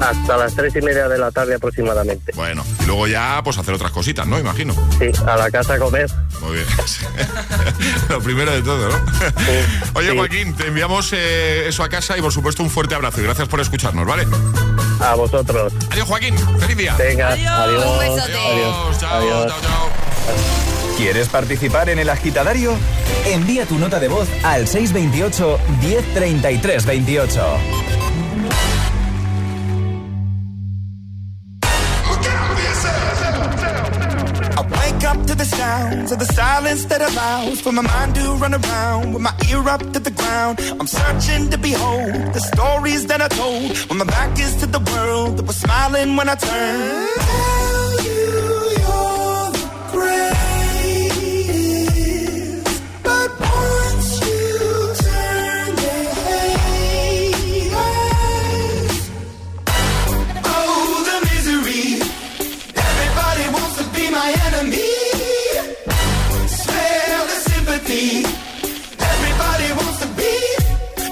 hasta 0.00 0.36
las 0.36 0.52
tres 0.56 0.74
y 0.74 0.80
media 0.80 1.08
de 1.08 1.16
la 1.16 1.30
tarde 1.30 1.54
aproximadamente. 1.54 2.32
Bueno, 2.34 2.64
y 2.80 2.86
luego 2.86 3.06
ya 3.06 3.40
pues 3.44 3.56
hacer 3.58 3.72
otras 3.74 3.92
cositas, 3.92 4.26
¿no? 4.26 4.36
Imagino. 4.36 4.74
Sí, 4.98 5.10
a 5.26 5.36
la 5.36 5.48
casa 5.48 5.74
a 5.74 5.78
comer. 5.78 6.10
Muy 6.40 6.54
bien. 6.54 6.66
Lo 8.08 8.20
primero 8.20 8.50
de 8.50 8.62
todo, 8.62 8.88
¿no? 8.88 8.98
Oye, 9.94 10.12
Joaquín, 10.16 10.56
te 10.56 10.66
enviamos 10.66 11.12
eh, 11.12 11.68
eso 11.68 11.84
a 11.84 11.88
casa 11.88 12.18
y 12.18 12.20
por 12.20 12.32
supuesto 12.32 12.64
un 12.64 12.70
fuerte 12.70 12.96
abrazo 12.96 13.20
y 13.20 13.24
gracias 13.24 13.46
por 13.46 13.60
escucharnos, 13.60 14.04
¿vale? 14.04 14.26
A 15.00 15.14
vosotros. 15.14 15.72
Adiós, 15.90 16.08
Joaquín. 16.08 16.36
Feliz 16.58 16.76
día. 16.76 16.96
Venga, 16.96 17.28
adiós. 17.28 17.84
Un. 17.84 18.20
Adiós, 18.20 18.98
chao, 18.98 19.14
Adiós. 19.18 19.46
chao, 19.46 19.60
chao. 19.62 20.71
¿Quieres 21.02 21.28
participar 21.28 21.88
en 21.88 21.98
el 21.98 22.08
agitadario? 22.08 22.76
Envía 23.26 23.66
tu 23.66 23.76
nota 23.76 23.98
de 23.98 24.06
voz 24.06 24.28
al 24.44 24.68
628 24.68 25.58
1033 25.80 26.86
28. 26.86 27.40
I 34.54 34.62
wake 34.70 35.04
up 35.04 35.26
to 35.26 35.34
the 35.34 35.44
sounds 35.44 36.12
of 36.12 36.20
the 36.20 36.32
silence 36.32 36.84
that 36.84 37.02
allows 37.02 37.60
for 37.60 37.72
my 37.72 37.82
mind 37.82 38.14
to 38.14 38.36
run 38.36 38.54
around 38.54 39.12
with 39.12 39.22
my 39.22 39.34
ear 39.50 39.68
up 39.68 39.82
to 39.92 39.98
the 39.98 40.12
ground. 40.12 40.60
I'm 40.78 40.86
searching 40.86 41.50
to 41.50 41.58
behold 41.58 42.32
the 42.32 42.40
stories 42.54 43.08
that 43.08 43.20
I 43.20 43.26
told 43.26 43.76
when 43.88 43.98
my 43.98 44.04
back 44.04 44.38
is 44.38 44.54
to 44.60 44.66
the 44.66 44.78
world 44.78 45.38
that 45.38 45.46
was 45.48 45.56
smiling 45.56 46.14
when 46.14 46.28
I 46.28 46.36
turned. 46.36 47.08
Tell 47.18 48.04
you 48.04 48.22
you're 48.78 49.50
the 49.50 50.31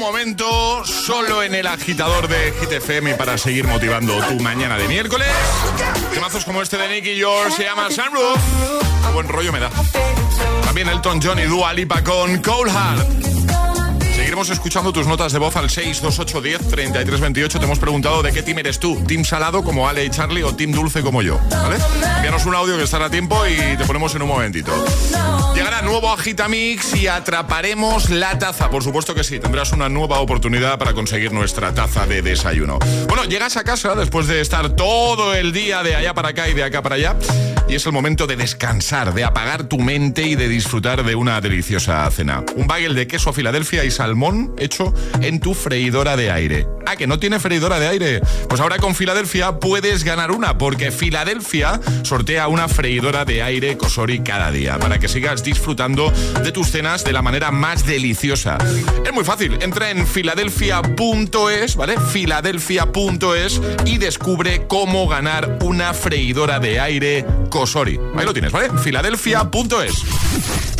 Momento, 0.00 0.84
solo 0.84 1.42
en 1.42 1.54
el 1.54 1.66
agitador 1.66 2.26
de 2.26 2.52
Hit 2.58 2.72
FM 2.72 3.14
para 3.14 3.38
seguir 3.38 3.66
motivando 3.66 4.18
tu 4.26 4.40
mañana 4.40 4.76
de 4.76 4.88
miércoles. 4.88 5.28
Temazos 6.12 6.44
como 6.44 6.62
este 6.62 6.78
de 6.78 6.88
Nicky 6.88 7.16
George 7.16 7.56
se 7.56 7.64
llama 7.64 7.88
Sunroof. 7.90 8.40
Buen 9.12 9.28
rollo 9.28 9.52
me 9.52 9.60
da. 9.60 9.70
También 10.64 10.88
Elton 10.88 11.20
John 11.22 11.38
y 11.38 11.42
Dua 11.42 11.72
Lipa 11.72 12.02
con 12.02 12.42
Cold 12.42 12.72
Heart. 12.72 13.39
Seguiremos 14.30 14.50
escuchando 14.50 14.92
tus 14.92 15.08
notas 15.08 15.32
de 15.32 15.40
voz 15.40 15.56
al 15.56 15.68
62810 15.68 16.70
3328. 16.70 17.58
Te 17.58 17.64
hemos 17.64 17.80
preguntado 17.80 18.22
de 18.22 18.30
qué 18.30 18.44
team 18.44 18.60
eres 18.60 18.78
tú. 18.78 19.02
¿Team 19.04 19.24
salado 19.24 19.64
como 19.64 19.88
Ale 19.88 20.04
y 20.04 20.10
Charlie 20.10 20.44
o 20.44 20.54
team 20.54 20.70
dulce 20.70 21.02
como 21.02 21.20
yo? 21.20 21.40
¿Vale? 21.50 21.78
Envíanos 22.18 22.46
un 22.46 22.54
audio 22.54 22.76
que 22.76 22.84
estará 22.84 23.06
a 23.06 23.10
tiempo 23.10 23.44
y 23.48 23.76
te 23.76 23.84
ponemos 23.86 24.14
en 24.14 24.22
un 24.22 24.28
momentito. 24.28 24.70
Llegará 25.52 25.82
nuevo 25.82 26.12
Agitamix 26.12 26.94
y 26.94 27.08
atraparemos 27.08 28.08
la 28.10 28.38
taza. 28.38 28.70
Por 28.70 28.84
supuesto 28.84 29.16
que 29.16 29.24
sí, 29.24 29.40
tendrás 29.40 29.72
una 29.72 29.88
nueva 29.88 30.20
oportunidad 30.20 30.78
para 30.78 30.92
conseguir 30.92 31.32
nuestra 31.32 31.74
taza 31.74 32.06
de 32.06 32.22
desayuno. 32.22 32.78
Bueno, 33.08 33.24
llegas 33.24 33.56
a 33.56 33.64
casa 33.64 33.96
después 33.96 34.28
de 34.28 34.40
estar 34.40 34.76
todo 34.76 35.34
el 35.34 35.52
día 35.52 35.82
de 35.82 35.96
allá 35.96 36.14
para 36.14 36.28
acá 36.28 36.48
y 36.48 36.54
de 36.54 36.62
acá 36.62 36.82
para 36.82 36.94
allá 36.94 37.16
y 37.70 37.76
es 37.76 37.86
el 37.86 37.92
momento 37.92 38.26
de 38.26 38.34
descansar, 38.34 39.14
de 39.14 39.22
apagar 39.22 39.62
tu 39.62 39.78
mente 39.78 40.22
y 40.22 40.34
de 40.34 40.48
disfrutar 40.48 41.04
de 41.04 41.14
una 41.14 41.40
deliciosa 41.40 42.10
cena. 42.10 42.42
Un 42.56 42.66
bagel 42.66 42.96
de 42.96 43.06
queso 43.06 43.32
Filadelfia 43.32 43.84
y 43.84 43.92
salmón 43.92 44.19
hecho 44.58 44.92
en 45.22 45.40
tu 45.40 45.54
freidora 45.54 46.16
de 46.16 46.30
aire. 46.30 46.66
Ah, 46.86 46.96
que 46.96 47.06
no 47.06 47.18
tiene 47.18 47.40
freidora 47.40 47.78
de 47.78 47.88
aire. 47.88 48.20
Pues 48.48 48.60
ahora 48.60 48.78
con 48.78 48.94
Filadelfia 48.94 49.60
puedes 49.60 50.04
ganar 50.04 50.30
una, 50.30 50.58
porque 50.58 50.90
Filadelfia 50.90 51.80
sortea 52.02 52.48
una 52.48 52.68
freidora 52.68 53.24
de 53.24 53.42
aire 53.42 53.76
Cosori 53.76 54.20
cada 54.20 54.50
día, 54.50 54.78
para 54.78 54.98
que 54.98 55.08
sigas 55.08 55.44
disfrutando 55.44 56.12
de 56.42 56.52
tus 56.52 56.70
cenas 56.70 57.04
de 57.04 57.12
la 57.12 57.22
manera 57.22 57.50
más 57.50 57.86
deliciosa. 57.86 58.58
Es 59.04 59.12
muy 59.12 59.24
fácil, 59.24 59.58
entra 59.60 59.90
en 59.90 60.06
filadelfia.es, 60.06 61.76
¿vale? 61.76 61.98
Filadelfia.es 61.98 63.60
y 63.86 63.98
descubre 63.98 64.66
cómo 64.66 65.08
ganar 65.08 65.58
una 65.62 65.94
freidora 65.94 66.58
de 66.58 66.80
aire 66.80 67.24
Cosori. 67.50 68.00
Ahí 68.16 68.24
lo 68.24 68.32
tienes, 68.32 68.52
¿vale? 68.52 68.70
Filadelfia.es. 68.78 70.79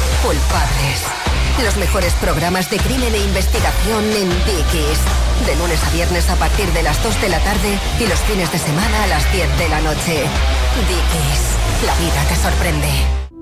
culpables. 0.23 1.01
Los 1.63 1.77
mejores 1.77 2.13
programas 2.15 2.69
de 2.69 2.77
crimen 2.77 3.13
e 3.13 3.19
investigación 3.19 4.03
en 4.11 4.29
Dickies. 4.45 4.99
De 5.45 5.55
lunes 5.55 5.83
a 5.83 5.89
viernes 5.91 6.29
a 6.29 6.35
partir 6.35 6.71
de 6.73 6.83
las 6.83 7.01
2 7.03 7.21
de 7.21 7.29
la 7.29 7.39
tarde 7.39 7.79
y 7.99 8.07
los 8.07 8.19
fines 8.21 8.51
de 8.51 8.59
semana 8.59 9.03
a 9.03 9.07
las 9.07 9.31
10 9.31 9.57
de 9.57 9.69
la 9.69 9.81
noche. 9.81 10.23
Dickies, 10.87 11.85
la 11.85 11.95
vida 11.95 12.23
te 12.29 12.35
sorprende. 12.35 13.20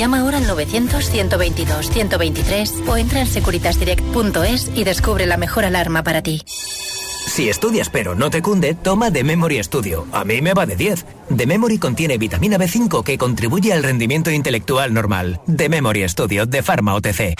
Llama 0.00 0.20
ahora 0.20 0.38
al 0.38 0.46
900-122-123 0.46 2.88
o 2.88 2.96
entra 2.96 3.20
en 3.20 3.26
securitasdirect.es 3.26 4.70
y 4.74 4.84
descubre 4.84 5.26
la 5.26 5.36
mejor 5.36 5.66
alarma 5.66 6.02
para 6.02 6.22
ti. 6.22 6.42
Si 6.46 7.50
estudias 7.50 7.90
pero 7.90 8.14
no 8.14 8.30
te 8.30 8.40
cunde, 8.40 8.74
toma 8.74 9.12
The 9.12 9.24
Memory 9.24 9.62
Studio. 9.62 10.06
A 10.12 10.24
mí 10.24 10.40
me 10.40 10.54
va 10.54 10.64
de 10.64 10.76
10. 10.76 11.04
The 11.36 11.46
Memory 11.46 11.76
contiene 11.76 12.16
vitamina 12.16 12.56
B5 12.56 13.04
que 13.04 13.18
contribuye 13.18 13.74
al 13.74 13.82
rendimiento 13.82 14.30
intelectual 14.30 14.94
normal. 14.94 15.42
The 15.54 15.68
Memory 15.68 16.08
Studio 16.08 16.46
de 16.46 16.62
Pharma 16.62 16.94
OTC. 16.94 17.34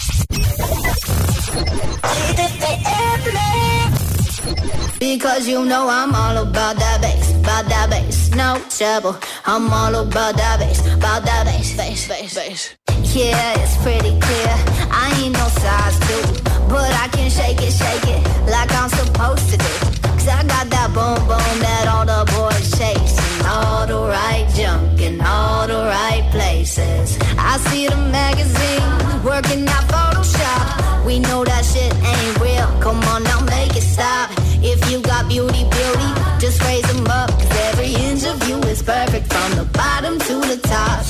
Because 5.00 5.48
you 5.48 5.64
know 5.64 5.88
I'm 5.88 6.14
all 6.14 6.36
about 6.42 6.76
that 6.76 7.00
bass, 7.00 7.34
about 7.34 7.64
that 7.70 7.88
bass, 7.88 8.28
no 8.36 8.60
trouble. 8.68 9.16
I'm 9.46 9.72
all 9.72 9.94
about 9.94 10.36
that 10.36 10.60
bass, 10.60 10.80
about 10.92 11.24
that 11.24 11.46
bass, 11.46 11.74
bass, 11.74 12.06
bass, 12.06 12.34
bass. 12.34 12.76
Yeah, 13.16 13.54
it's 13.56 13.78
pretty 13.78 14.12
clear. 14.20 14.54
I 14.92 15.08
ain't 15.24 15.32
no 15.32 15.48
size 15.56 15.98
two, 16.04 16.42
but 16.68 16.92
I 16.92 17.08
can 17.12 17.30
shake 17.30 17.62
it, 17.62 17.72
shake 17.72 18.08
it 18.12 18.22
like 18.44 18.70
I'm 18.74 18.90
supposed 18.90 19.48
to 19.48 19.56
do. 19.56 19.72
Cause 20.04 20.28
I 20.28 20.44
got 20.44 20.68
that 20.68 20.92
boom 20.92 21.16
boom 21.24 21.54
that 21.64 21.88
all 21.88 22.04
the 22.04 22.20
boys 22.36 22.70
chasing, 22.76 23.46
all 23.46 23.86
the 23.86 24.00
right 24.04 24.46
junk 24.54 25.00
in 25.00 25.18
all 25.22 25.66
the 25.66 25.80
right 25.80 26.28
places. 26.30 27.18
I 27.38 27.56
see 27.72 27.88
the 27.88 27.96
magazine 27.96 29.24
working 29.24 29.66
out 29.66 29.84
Photoshop. 29.88 31.06
We 31.06 31.20
know 31.20 31.42
that 31.42 31.49
beauty, 35.30 35.62
beauty, 35.62 36.10
just 36.40 36.60
raise 36.64 36.82
them 36.92 37.06
up. 37.06 37.30
Cause 37.30 37.56
every 37.70 37.94
inch 37.94 38.24
of 38.24 38.36
you 38.48 38.58
is 38.68 38.82
perfect 38.82 39.32
from 39.32 39.50
the 39.52 39.64
bottom 39.72 40.18
to 40.18 40.34
the 40.50 40.58
top. 40.64 41.09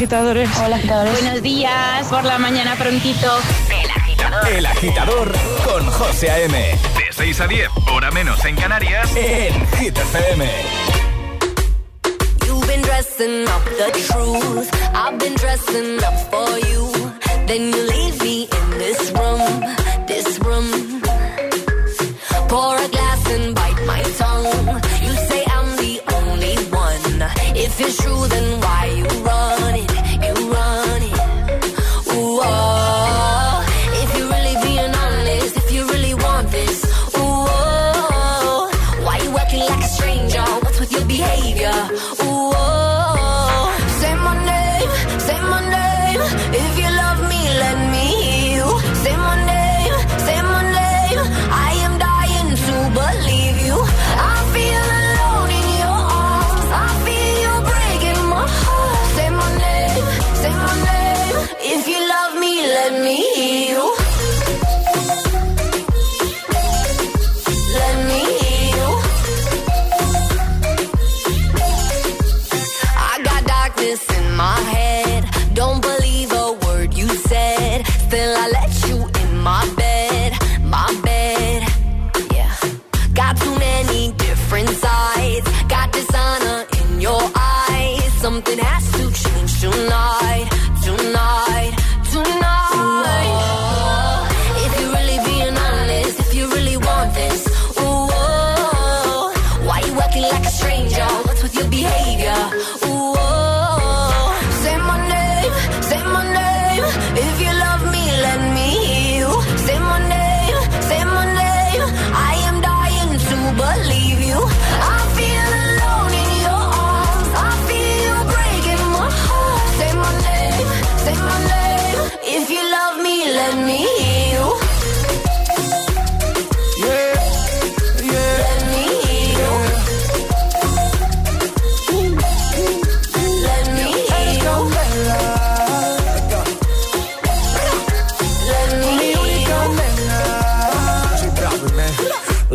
agitadores. 0.00 0.48
Hola, 0.56 0.76
agitadores. 0.76 1.12
Buenos 1.12 1.42
días, 1.42 2.06
por 2.06 2.24
la 2.24 2.38
mañana 2.38 2.74
prontito. 2.74 3.38
El 3.68 3.90
agitador. 3.90 4.48
El 4.48 4.66
agitador 4.66 5.32
con 5.62 5.86
José 5.90 6.30
A.M. 6.30 6.58
De 6.58 7.12
6 7.12 7.40
a 7.42 7.46
10, 7.46 7.68
hora 7.92 8.10
menos 8.10 8.42
en 8.46 8.56
Canarias, 8.56 9.10
en 9.14 9.66
Hit 9.76 9.98
FM. 9.98 10.50
You've 12.46 12.66
been 12.66 12.80
dressing 12.80 13.46
up 13.46 13.62
the 13.76 13.90
truth. 14.08 14.70
I've 14.94 15.18
been 15.18 15.34
dressing 15.34 16.02
up 16.02 16.16
for 16.30 16.48
you. 16.70 16.90
Then 17.46 17.70
you 17.70 17.82
leave 17.82 18.22
me 18.22 18.44
in 18.44 18.78
this 18.78 19.12
room, 19.12 19.76
this 20.06 20.38
room. 20.40 21.02
Pour 22.48 22.74
a 22.74 22.88
glass 22.88 23.26
and 23.34 23.54
bite 23.54 23.86
my 23.86 24.02
tongue. 24.16 24.80
You 25.02 25.12
say 25.28 25.44
I'm 25.46 25.76
the 25.76 26.00
only 26.14 26.56
one. 26.72 27.30
If 27.54 27.78
it's 27.78 27.98
true, 28.02 28.26
then 28.28 28.60
why? 28.62 28.89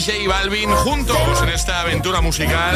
y 0.00 0.02
J 0.02 0.28
Balvin 0.28 0.70
juntos 0.70 1.42
en 1.42 1.48
esta 1.50 1.80
aventura 1.80 2.20
musical 2.20 2.74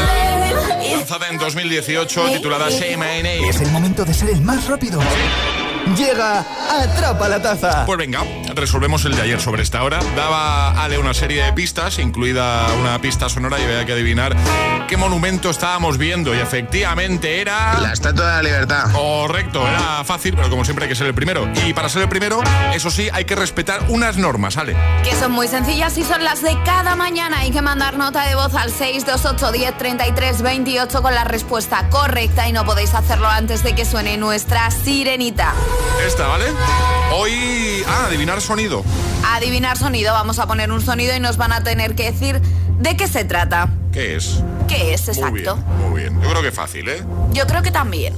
lanzada 0.91 1.29
en 1.29 1.39
2018 1.39 2.31
titulada 2.33 2.69
Name. 2.69 3.49
Es 3.49 3.61
el 3.61 3.71
momento 3.71 4.05
de 4.05 4.13
ser 4.13 4.31
el 4.31 4.41
más 4.43 4.67
rápido. 4.67 5.01
Llega 5.97 6.45
Atrapa 6.71 7.29
la 7.29 7.41
Taza. 7.41 7.85
Pues 7.87 7.99
venga, 7.99 8.21
resolvemos 8.55 9.05
el 9.05 9.15
de 9.15 9.23
ayer 9.23 9.41
sobre 9.41 9.63
esta 9.63 9.83
hora. 9.83 10.01
Daba 10.17 10.83
Ale 10.83 10.99
una 10.99 11.15
serie 11.15 11.45
de 11.45 11.53
pistas, 11.53 11.99
incluida 11.99 12.67
una 12.81 13.01
pista 13.01 13.29
sonora, 13.29 13.61
y 13.61 13.65
había 13.65 13.85
que 13.85 13.93
adivinar 13.93 14.35
qué 14.89 14.97
monumento 14.97 15.51
estábamos 15.51 15.99
viendo. 15.99 16.35
Y 16.35 16.39
efectivamente 16.39 17.41
era. 17.41 17.79
La 17.81 17.93
Estatua 17.93 18.27
de 18.27 18.33
la 18.33 18.43
Libertad. 18.43 18.93
Correcto, 18.93 19.67
era 19.69 20.03
fácil, 20.05 20.35
pero 20.35 20.51
como 20.51 20.65
siempre 20.65 20.87
hay 20.87 20.89
que 20.89 20.97
ser 20.97 21.07
el 21.07 21.15
primero. 21.15 21.49
Y 21.67 21.75
para 21.75 21.89
ser 21.89 22.03
el 22.03 22.09
primero, 22.09 22.43
eso 22.73 22.91
sí, 22.91 23.09
hay 23.13 23.25
que 23.25 23.37
respetar 23.37 23.85
unas 23.89 24.17
normas, 24.17 24.57
Ale. 24.57 24.77
Que 25.05 25.15
son 25.15 25.33
muy 25.33 25.49
sencillas 25.49 25.97
y 25.99 26.03
son 26.03 26.25
las 26.25 26.43
de 26.43 26.57
cada 26.65 26.97
mañana. 26.97 27.41
Hay 27.41 27.51
que 27.51 27.63
mandar 27.63 27.97
nota 27.99 28.27
de 28.27 28.35
voz 28.35 28.55
al 28.55 28.71
628 28.71 29.53
10 29.53 29.79
33 29.79 30.43
28 30.43 31.03
con 31.03 31.15
la 31.15 31.25
respuesta 31.25 31.89
correcta 31.91 32.49
y 32.49 32.53
no 32.53 32.65
podéis 32.65 32.95
hacerlo 32.95 33.29
antes 33.29 33.63
de 33.63 33.75
que 33.75 33.85
suene 33.85 34.17
nuestra 34.17 34.71
sirenita. 34.71 35.53
Esta, 36.07 36.27
¿vale? 36.27 36.47
Hoy. 37.13 37.83
Ah, 37.87 38.07
adivinar 38.09 38.41
sonido. 38.41 38.85
Adivinar 39.27 39.77
sonido, 39.79 40.13
vamos 40.13 40.39
a 40.39 40.47
poner 40.47 40.71
un 40.71 40.81
sonido 40.81 41.15
y 41.17 41.21
nos 41.21 41.37
van 41.37 41.53
a 41.53 41.63
tener 41.63 41.95
que 41.95 42.11
decir 42.13 42.41
de 42.79 42.97
qué 42.97 43.09
se 43.09 43.25
trata. 43.25 43.69
¿Qué 43.93 44.17
es? 44.17 44.43
¿Qué 44.69 44.95
es 44.95 45.07
Muy 45.07 45.17
exacto? 45.17 45.57
bien, 45.57 45.91
muy 45.91 46.01
bien. 46.03 46.21
Yo 46.23 46.29
creo 46.31 46.43
que 46.43 46.53
fácil, 46.53 46.89
¿eh? 46.89 47.03
Yo 47.33 47.47
creo 47.47 47.63
que 47.63 47.71
también. 47.71 48.15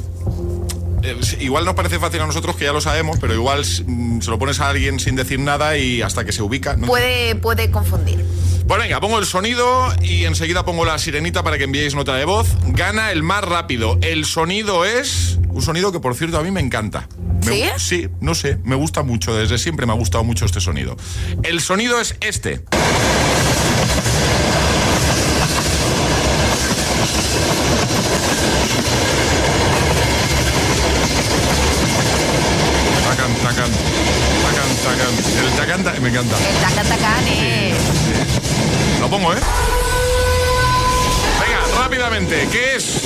Eh, 1.02 1.16
Igual 1.40 1.64
nos 1.64 1.74
parece 1.74 1.98
fácil 1.98 2.20
a 2.22 2.26
nosotros 2.26 2.56
que 2.56 2.64
ya 2.64 2.72
lo 2.72 2.80
sabemos, 2.80 3.18
pero 3.20 3.34
igual 3.34 3.62
mm, 3.86 4.20
se 4.20 4.30
lo 4.30 4.38
pones 4.38 4.58
a 4.60 4.68
alguien 4.70 4.98
sin 4.98 5.14
decir 5.16 5.38
nada 5.38 5.76
y 5.76 6.02
hasta 6.02 6.24
que 6.24 6.32
se 6.32 6.42
ubica. 6.42 6.76
¿no? 6.76 6.86
Puede, 6.86 7.36
puede 7.36 7.70
confundir. 7.70 8.24
Pues 8.66 8.80
venga, 8.80 8.98
pongo 9.00 9.18
el 9.20 9.26
sonido 9.26 9.92
y 10.02 10.24
enseguida 10.24 10.64
pongo 10.64 10.84
la 10.84 10.98
sirenita 10.98 11.44
para 11.44 11.56
que 11.58 11.64
enviéis 11.64 11.94
nota 11.94 12.16
de 12.16 12.24
voz. 12.24 12.48
Gana 12.68 13.12
el 13.12 13.22
más 13.22 13.44
rápido. 13.44 13.98
El 14.02 14.24
sonido 14.24 14.84
es 14.84 15.38
un 15.50 15.62
sonido 15.62 15.92
que, 15.92 16.00
por 16.00 16.16
cierto, 16.16 16.38
a 16.38 16.42
mí 16.42 16.50
me 16.50 16.60
encanta. 16.60 17.06
Me- 17.46 17.52
¿Sí? 17.52 17.62
Sí, 17.76 18.08
no 18.20 18.34
sé, 18.34 18.58
me 18.64 18.74
gusta 18.76 19.02
mucho. 19.02 19.34
Desde 19.34 19.58
siempre 19.58 19.86
me 19.86 19.92
ha 19.92 19.96
gustado 19.96 20.24
mucho 20.24 20.44
este 20.44 20.60
sonido. 20.60 20.96
El 21.42 21.60
sonido 21.60 22.00
es 22.00 22.16
este. 22.20 22.62
Tacan, 33.08 33.32
tacan, 33.42 33.70
tacan, 34.42 34.70
tacan. 34.84 35.12
El 35.46 35.52
tacan, 35.56 35.84
ta- 35.84 36.00
me 36.00 36.08
encanta. 36.08 36.36
El 36.36 36.56
taca 36.56 36.82
tacane. 36.88 37.74
Lo 39.00 39.08
pongo, 39.08 39.32
¿eh? 39.32 39.38
Rápidamente, 41.86 42.48
¿qué 42.50 42.74
es? 42.74 42.96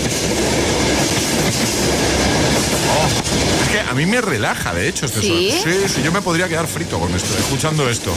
Oh, 2.89 3.63
es 3.63 3.69
que 3.69 3.81
a 3.81 3.93
mí 3.93 4.07
me 4.07 4.23
relaja, 4.23 4.73
de 4.73 4.89
hecho, 4.89 5.05
este 5.05 5.21
¿Sí? 5.21 5.27
sonido. 5.27 5.63
Sí, 5.63 5.95
sí, 5.97 6.03
yo 6.03 6.11
me 6.11 6.23
podría 6.23 6.49
quedar 6.49 6.67
frito 6.67 6.99
con 6.99 7.15
esto, 7.15 7.29
escuchando 7.39 7.91
esto. 7.91 8.11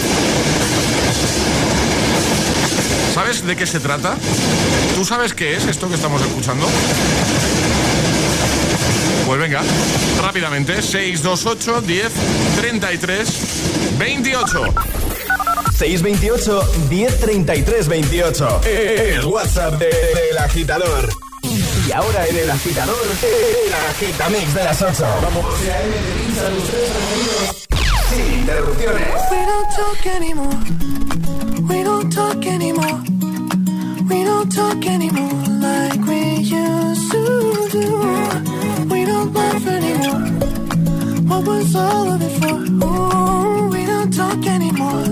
¿Sabes 3.14 3.46
de 3.46 3.58
qué 3.58 3.68
se 3.68 3.82
trata? 3.82 4.16
¿Tú 4.96 5.04
sabes 5.04 5.34
qué 5.34 5.58
es 5.58 5.66
esto 5.66 5.90
que 5.90 5.96
estamos 5.96 6.22
escuchando? 6.22 6.66
Pues 9.26 9.42
venga, 9.42 9.62
rápidamente, 10.22 10.82
628 10.82 11.82
10 11.82 12.12
33 12.56 13.30
28. 14.00 14.74
628 15.78 16.64
1033 16.90 17.88
28. 17.88 18.62
El 18.66 19.26
WhatsApp 19.26 19.80
de- 19.80 19.86
del 19.88 20.38
agitador. 20.38 21.10
Y 21.88 21.92
ahora 21.92 22.26
en 22.28 22.38
el 22.38 22.50
agitador, 22.52 22.96
el 23.22 23.74
agitamix 23.90 24.54
de 24.54 24.64
las 24.64 24.82
8. 24.82 25.06
Vamos. 25.22 25.46
Sin 28.10 28.40
interrupciones. 28.40 29.08
We 29.32 29.46
don't 29.46 29.70
talk 29.76 30.06
anymore. 30.06 30.58
We 31.68 31.84
don't 31.84 32.14
talk 32.14 32.46
anymore. 32.46 33.02
We 34.10 34.24
don't 34.24 34.50
talk 34.54 34.86
anymore 34.86 35.44
like 35.60 36.00
we 36.08 36.36
used 36.44 37.12
to 37.12 37.68
do. 37.72 38.88
We 38.90 39.06
don't 39.06 39.34
laugh 39.34 39.68
anymore. 39.68 40.30
What 41.28 41.46
was 41.46 41.76
all 41.76 42.12
of 42.14 42.22
it 42.22 42.32
for? 42.40 42.56
Ooh, 42.86 43.70
we 43.70 43.86
don't 43.86 44.14
talk 44.16 44.46
anymore 44.46 45.04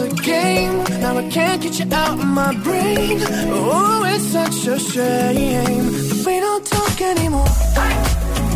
a 0.00 0.08
game. 0.08 0.78
Now 1.00 1.16
I 1.18 1.28
can't 1.28 1.62
get 1.62 1.78
you 1.78 1.86
out 1.92 2.18
of 2.18 2.24
my 2.24 2.54
brain. 2.62 3.20
Oh, 3.50 4.04
it's 4.06 4.24
such 4.24 4.66
a 4.66 4.78
shame. 4.78 5.86
But 6.08 6.26
we 6.26 6.40
don't 6.40 6.66
talk 6.66 7.00
anymore. 7.00 7.48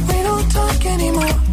We 0.08 0.22
don't 0.22 0.50
talk 0.50 0.86
anymore. 0.86 1.51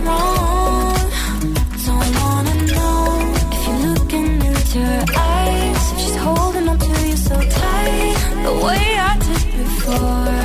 be 0.00 0.06
wrong. 0.06 0.96
So 1.84 1.92
I 1.92 2.08
wanna 2.20 2.54
know 2.74 2.98
if 3.54 3.60
you're 3.66 3.82
looking 3.94 4.28
into 4.50 4.78
her 4.78 5.04
eyes, 5.16 5.92
if 5.92 5.98
she's 6.02 6.16
holding 6.16 6.68
on 6.68 6.78
to 6.78 7.08
you 7.08 7.16
so 7.16 7.36
tight, 7.60 8.16
the 8.46 8.54
way 8.66 8.84
I 9.10 9.12
did 9.26 9.44
before. 9.62 10.36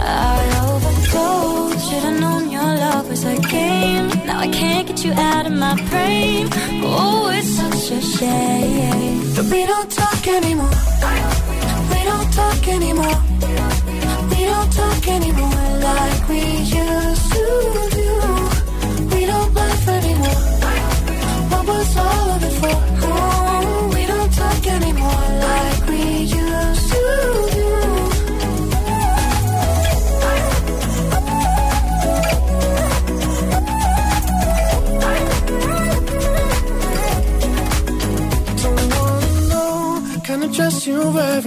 I 0.00 0.40
overdosed. 0.66 1.88
Should've 1.88 2.20
known 2.20 2.50
your 2.50 2.70
love 2.84 3.08
was 3.10 3.24
a 3.24 3.36
game. 3.56 4.08
Now 4.26 4.38
I 4.40 4.48
can't 4.48 4.86
get 4.88 5.04
you 5.04 5.12
out 5.12 5.46
of 5.46 5.52
my 5.52 5.74
brain. 5.90 6.48
Oh, 6.84 7.30
it's 7.36 7.50
such 7.60 7.84
a 7.98 8.00
shame. 8.16 9.20
that 9.34 9.46
we 9.52 9.60
don't 9.72 9.90
talk 10.02 10.22
anymore. 10.38 10.76
We 11.92 12.00
don't 12.10 12.30
talk 12.40 12.62
anymore. 12.76 13.18
We 14.30 14.40
don't 14.52 14.72
talk 14.80 15.02
anymore. 15.08 15.62
Like 15.88 16.13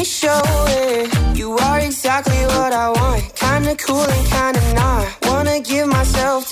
me 0.00 0.04
show 0.04 0.40
it. 0.68 1.36
You 1.36 1.56
are 1.58 1.78
exactly 1.78 2.42
what 2.54 2.72
I 2.72 2.88
want. 2.88 3.22
Kinda 3.34 3.74
cool 3.76 4.06
and 4.16 4.26
kinda 4.34 4.62
not. 4.74 5.04
Wanna 5.26 5.60
give 5.60 5.86
myself 5.88 6.49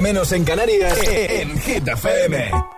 menos 0.00 0.32
en 0.32 0.44
Canarias, 0.44 0.98
en 1.06 1.58
Hit 1.60 1.88
FM. 1.88 2.69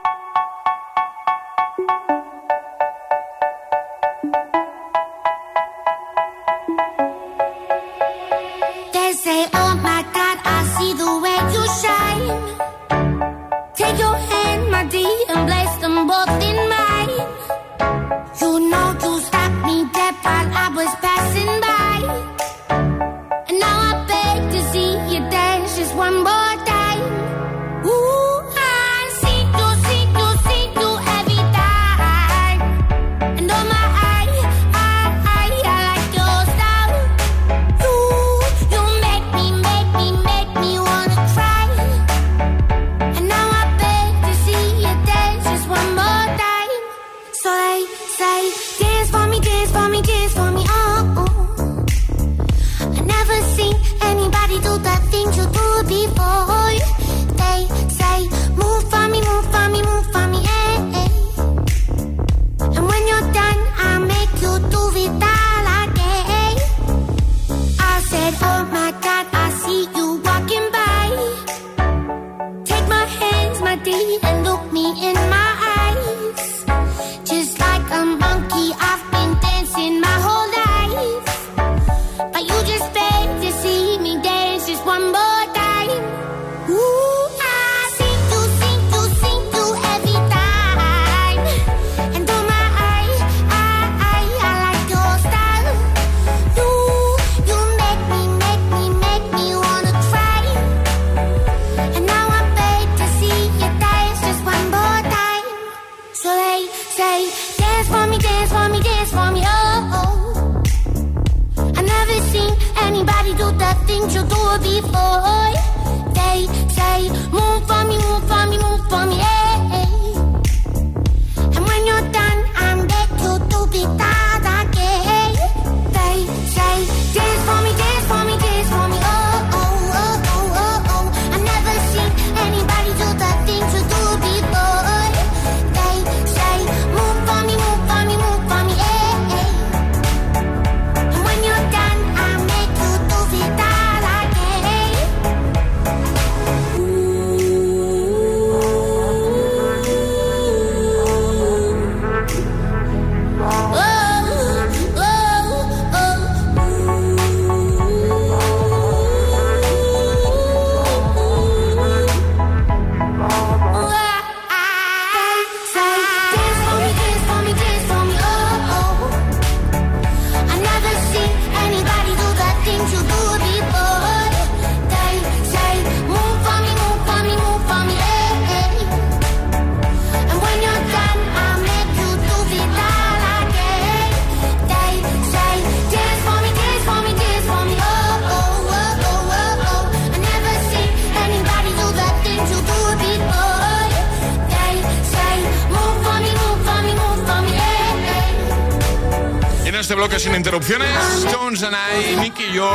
bloque 200.03 200.19
sin 200.19 200.35
interrupciones. 200.35 200.89
Jones 201.33 201.63
and 201.63 201.77
I, 201.77 202.17
Nicky 202.17 202.43
y 202.43 202.55
yo 202.55 202.73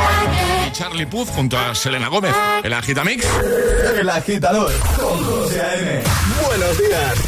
y 0.66 0.72
Charlie 0.72 1.04
Puth 1.04 1.28
junto 1.28 1.58
a 1.58 1.74
Selena 1.74 2.08
Gómez. 2.08 2.34
El 2.64 2.72
Agitamix. 2.72 3.22
El 3.98 4.08
agitador 4.08 4.72
con 4.98 5.22
José 5.22 5.60
A.M. 5.60 6.02
Buenos 6.46 6.78
días. 6.78 7.18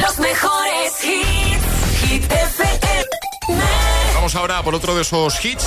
Los 0.00 0.18
mejores 0.18 1.04
hits. 1.04 2.08
Hit 2.08 2.24
FM. 2.24 3.04
Vamos 4.14 4.34
ahora 4.34 4.62
por 4.62 4.74
otro 4.74 4.94
de 4.94 5.02
esos 5.02 5.44
hits 5.44 5.66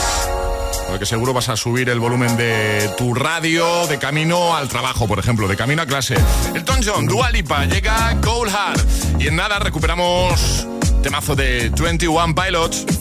porque 0.89 1.05
seguro 1.05 1.31
vas 1.31 1.49
a 1.49 1.55
subir 1.55 1.87
el 1.89 1.99
volumen 1.99 2.35
de 2.35 2.89
tu 2.97 3.13
radio 3.13 3.85
de 3.85 3.99
camino 3.99 4.55
al 4.55 4.69
trabajo, 4.69 5.07
por 5.07 5.19
ejemplo, 5.19 5.47
de 5.47 5.55
camino 5.55 5.83
a 5.83 5.85
clase. 5.85 6.15
Elton 6.55 6.79
John, 6.83 7.05
Dua 7.05 7.29
Lipa, 7.29 7.65
llega 7.65 8.17
Cold 8.21 8.51
Heart 8.51 9.21
y 9.21 9.27
en 9.27 9.35
nada 9.35 9.59
recuperamos 9.59 10.65
temazo 11.03 11.35
de 11.35 11.69
21 11.69 12.33
Pilots. 12.33 12.98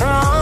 wrong 0.00 0.35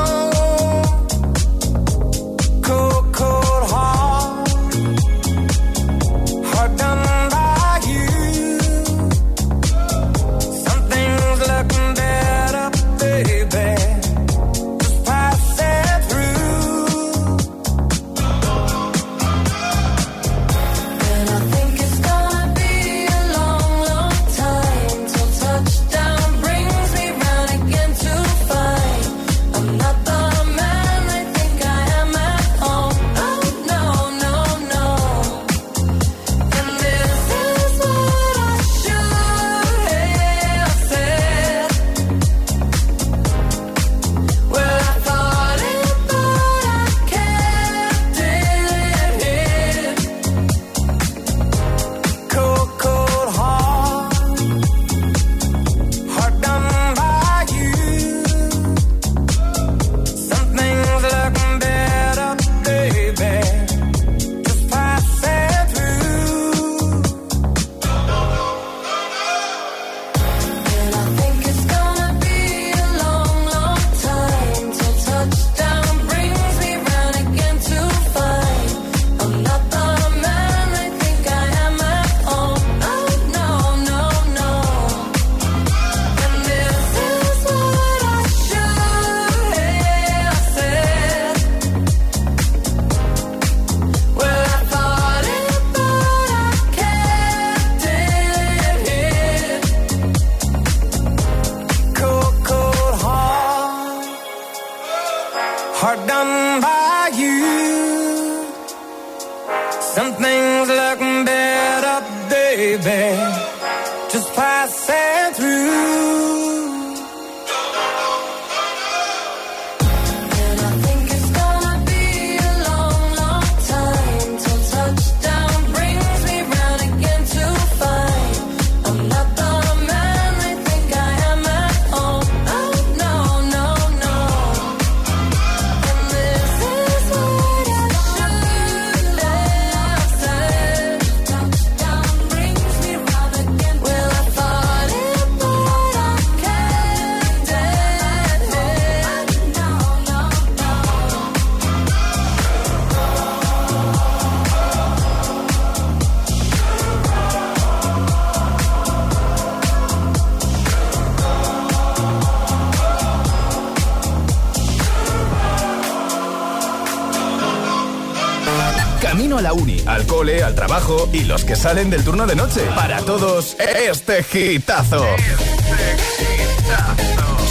al 170.55 170.69
trabajo 170.69 171.09
y 171.13 171.25
los 171.25 171.45
que 171.45 171.57
salen 171.57 171.91
del 171.91 172.05
turno 172.05 172.27
de 172.27 172.37
noche. 172.37 172.61
Para 172.75 173.01
todos, 173.03 173.57
este 173.59 174.23
gitazo. 174.23 175.05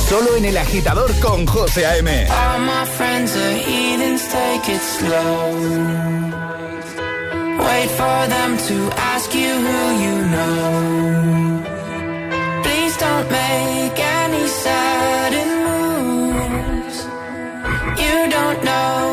Solo 0.10 0.36
en 0.38 0.46
el 0.46 0.58
agitador 0.58 1.12
con 1.20 1.46
José 1.46 1.86
A.M. 1.86 2.28
All 2.30 2.60
my 2.62 2.86
friends 2.98 3.36
are 3.36 3.58
heathens, 3.58 4.22
take 4.30 4.74
it 4.74 4.82
slow. 4.82 5.54
Wait 7.60 7.90
for 7.92 8.28
them 8.30 8.58
to 8.68 8.92
ask 8.98 9.34
you 9.34 9.52
who 9.66 9.80
you 10.04 10.16
know. 10.34 11.64
Please 12.64 12.98
don't 12.98 13.30
make 13.32 14.00
any 14.00 14.48
sudden 14.48 15.48
moves. 15.66 17.08
You 17.98 18.30
don't 18.30 18.64
know 18.64 19.13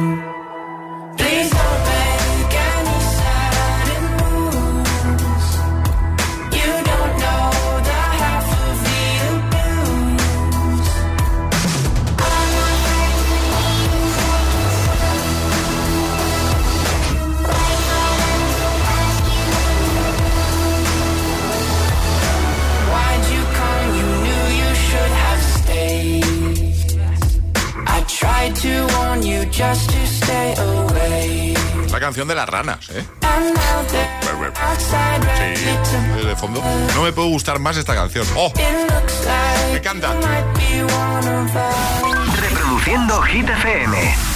De 32.11 32.35
las 32.35 32.49
ranas, 32.49 32.89
¿eh? 32.89 33.05
To 36.21 36.27
De 36.27 36.35
fondo. 36.35 36.61
No 36.93 37.03
me 37.03 37.13
puede 37.13 37.29
gustar 37.29 37.59
más 37.59 37.77
esta 37.77 37.95
canción. 37.95 38.27
¡Oh! 38.35 38.51
Me 39.71 39.79
us. 39.79 40.11
Reproduciendo 42.39 43.21
Hit 43.21 43.49
FM. 43.49 44.31